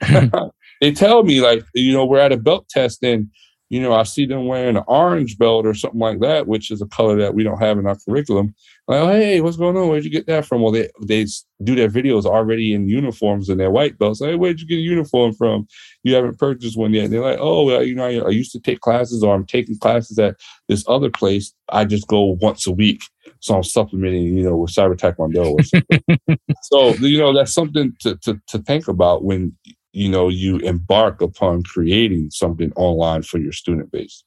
[0.80, 3.28] they tell me, like, you know, we're at a belt test and
[3.70, 6.80] you know, I see them wearing an orange belt or something like that, which is
[6.80, 8.54] a color that we don't have in our curriculum.
[8.86, 9.88] Like, oh, hey, what's going on?
[9.88, 10.62] Where'd you get that from?
[10.62, 11.26] Well, they they
[11.62, 14.22] do their videos already in uniforms and their white belts.
[14.22, 15.68] Like, hey, where'd you get a uniform from?
[16.02, 17.04] You haven't purchased one yet.
[17.04, 19.44] And they're like, oh, well, you know, I, I used to take classes or I'm
[19.44, 20.36] taking classes at
[20.68, 21.52] this other place.
[21.68, 23.02] I just go once a week.
[23.40, 26.38] So I'm supplementing, you know, with Cyber Taekwondo or something.
[26.62, 29.54] so, you know, that's something to, to, to think about when
[29.98, 34.22] you know you embark upon creating something online for your student base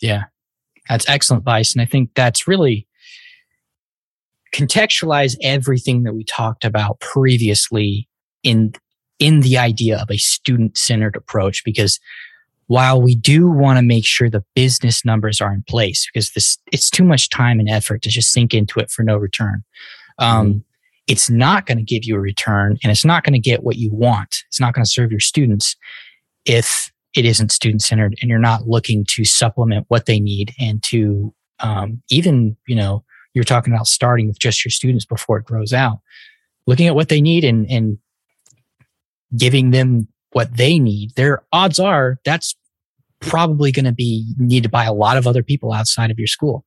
[0.00, 0.24] yeah
[0.88, 2.86] that's excellent advice and i think that's really
[4.54, 8.08] contextualize everything that we talked about previously
[8.42, 8.72] in
[9.18, 11.98] in the idea of a student centered approach because
[12.66, 16.58] while we do want to make sure the business numbers are in place because this
[16.70, 19.64] it's too much time and effort to just sink into it for no return
[20.18, 20.58] um, mm-hmm.
[21.06, 23.76] It's not going to give you a return and it's not going to get what
[23.76, 24.44] you want.
[24.48, 25.76] It's not going to serve your students
[26.44, 30.82] if it isn't student centered and you're not looking to supplement what they need and
[30.84, 35.44] to um, even you know you're talking about starting with just your students before it
[35.44, 36.00] grows out.
[36.66, 37.98] Looking at what they need and, and
[39.36, 42.54] giving them what they need their odds are that's
[43.20, 46.64] probably going to be needed by a lot of other people outside of your school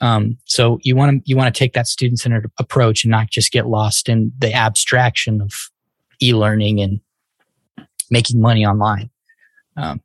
[0.00, 3.30] um, so you want to you want to take that student centered approach and not
[3.30, 5.52] just get lost in the abstraction of
[6.22, 7.00] e-learning and
[8.10, 9.10] making money online
[9.76, 10.00] um,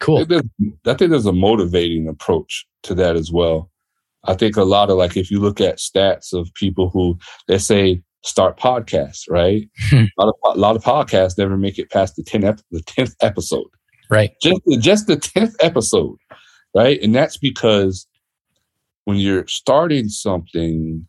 [0.00, 0.46] cool I think,
[0.86, 3.70] I think there's a motivating approach to that as well
[4.24, 7.18] I think a lot of like if you look at stats of people who
[7.48, 9.68] they say start podcasts, right?
[9.90, 10.04] Hmm.
[10.18, 12.80] a, lot of, a lot of podcasts never make it past the 10th ep- the
[12.80, 13.68] 10th episode.
[14.10, 14.34] Right.
[14.42, 16.16] Just the, just the 10th episode,
[16.74, 17.00] right?
[17.02, 18.06] And that's because
[19.04, 21.06] when you're starting something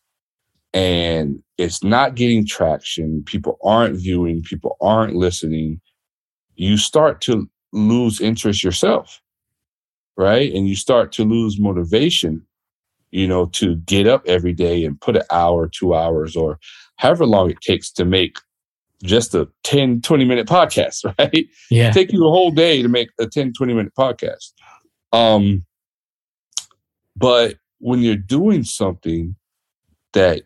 [0.73, 5.79] and it's not getting traction, people aren't viewing, people aren't listening,
[6.55, 9.21] you start to lose interest yourself,
[10.17, 10.51] right?
[10.53, 12.45] And you start to lose motivation
[13.13, 16.59] you know, to get up every day and put an hour, two hours, or
[16.97, 18.37] however long it takes to make
[19.03, 21.47] just a 10, 20 minute podcast, right?
[21.69, 21.91] Yeah.
[21.91, 24.51] Take you a whole day to make a 10, 20 minute podcast.
[25.13, 25.63] Um,
[27.15, 29.35] but when you're doing something
[30.13, 30.43] that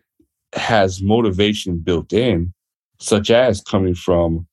[0.54, 2.52] has motivation built in,
[2.98, 4.44] such as coming from,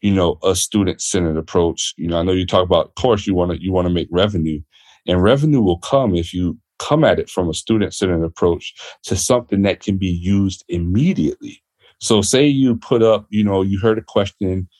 [0.00, 3.26] you know, a student centered approach, you know, I know you talk about, of course,
[3.26, 4.62] you want to, you want to make revenue
[5.06, 8.72] and revenue will come if you come at it from a student centered approach
[9.04, 11.62] to something that can be used immediately.
[12.00, 14.70] So, say you put up, you know, you heard a question,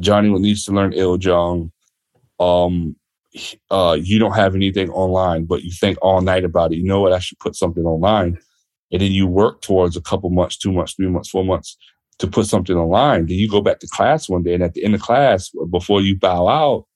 [0.00, 1.70] Johnny needs to learn Il Jang.
[2.40, 2.96] Um,
[3.70, 6.76] uh, you don't have anything online, but you think all night about it.
[6.76, 7.12] You know what?
[7.12, 8.38] I should put something online.
[8.90, 11.76] And then you work towards a couple months, two months, three months, four months
[12.18, 13.26] to put something online.
[13.26, 16.02] Then you go back to class one day, and at the end of class, before
[16.02, 16.86] you bow out,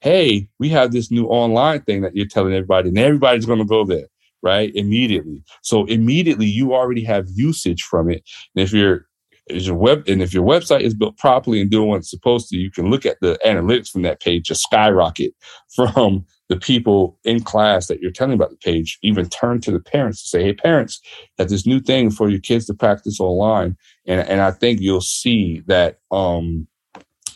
[0.00, 3.64] hey, we have this new online thing that you're telling everybody, and everybody's going to
[3.64, 4.06] go there,
[4.42, 4.70] right?
[4.74, 5.42] Immediately.
[5.62, 8.22] So immediately you already have usage from it.
[8.54, 9.07] And if your
[9.50, 12.48] is your web and if your website is built properly and doing what it's supposed
[12.48, 15.32] to, you can look at the analytics from that page just skyrocket
[15.74, 19.80] from the people in class that you're telling about the page, even turn to the
[19.80, 21.00] parents to say, Hey, parents,
[21.36, 23.76] that this new thing for your kids to practice online.
[24.06, 26.66] And and I think you'll see that um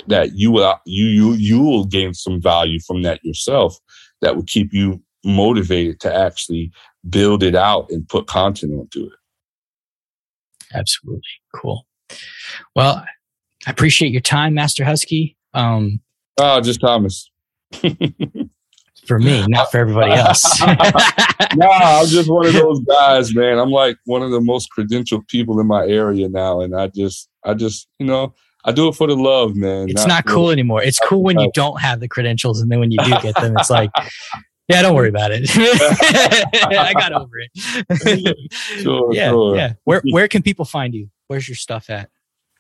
[0.07, 3.77] that you will you you you will gain some value from that yourself
[4.21, 6.73] that will keep you motivated to actually
[7.09, 9.13] build it out and put content onto it.
[10.75, 11.23] Absolutely.
[11.55, 11.87] Cool.
[12.75, 13.05] Well,
[13.67, 15.37] I appreciate your time, Master Huskey.
[15.55, 16.01] Um,
[16.39, 17.31] oh, just Thomas.
[19.07, 20.61] for me, not for everybody else.
[21.57, 23.59] no, I'm just one of those guys, man.
[23.59, 26.61] I'm like one of the most credentialed people in my area now.
[26.61, 28.35] And I just, I just, you know,
[28.65, 29.89] I do it for the love, man.
[29.89, 30.83] It's not, not cool anymore.
[30.83, 33.57] It's cool when you don't have the credentials, and then when you do get them,
[33.59, 33.91] it's like,
[34.69, 35.51] yeah, don't worry about it.
[35.53, 38.49] I got over it.
[38.83, 39.57] sure, yeah, sure.
[39.57, 39.73] yeah.
[39.85, 41.11] Where where can people find you?
[41.33, 42.11] Where's your stuff at?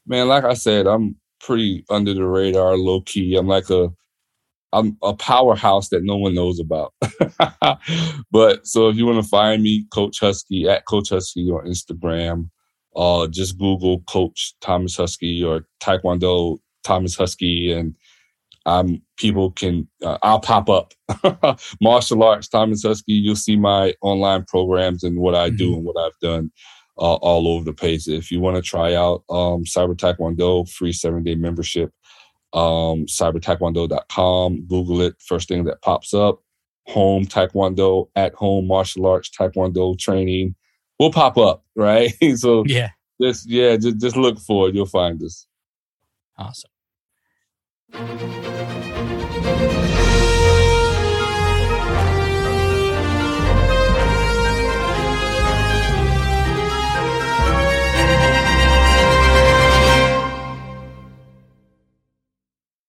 [0.06, 3.36] Man, like I said, I'm pretty under the radar, low key.
[3.36, 3.90] I'm like a
[4.72, 6.94] I'm a powerhouse that no one knows about.
[8.30, 12.48] but so if you want to find me, Coach Huskey at Coach Huskey on Instagram
[12.96, 17.94] uh, just Google Coach Thomas Huskey or Taekwondo Thomas Huskey, and
[18.66, 20.94] um, people can uh, I'll pop up
[21.80, 23.04] martial arts Thomas Huskey.
[23.08, 25.56] You'll see my online programs and what I mm-hmm.
[25.56, 26.50] do and what I've done
[26.98, 28.08] uh, all over the place.
[28.08, 31.92] If you want to try out um, Cyber Taekwondo, free seven day membership,
[32.52, 34.66] um, cybertaekwondo.com.
[34.66, 35.14] Google it.
[35.20, 36.42] First thing that pops up.
[36.88, 40.56] Home Taekwondo at home martial arts Taekwondo training
[41.02, 42.12] we'll pop up, right?
[42.36, 42.90] so yeah,
[43.20, 44.74] just yeah, just just look for it.
[44.74, 45.46] You'll find us.
[46.38, 46.70] Awesome.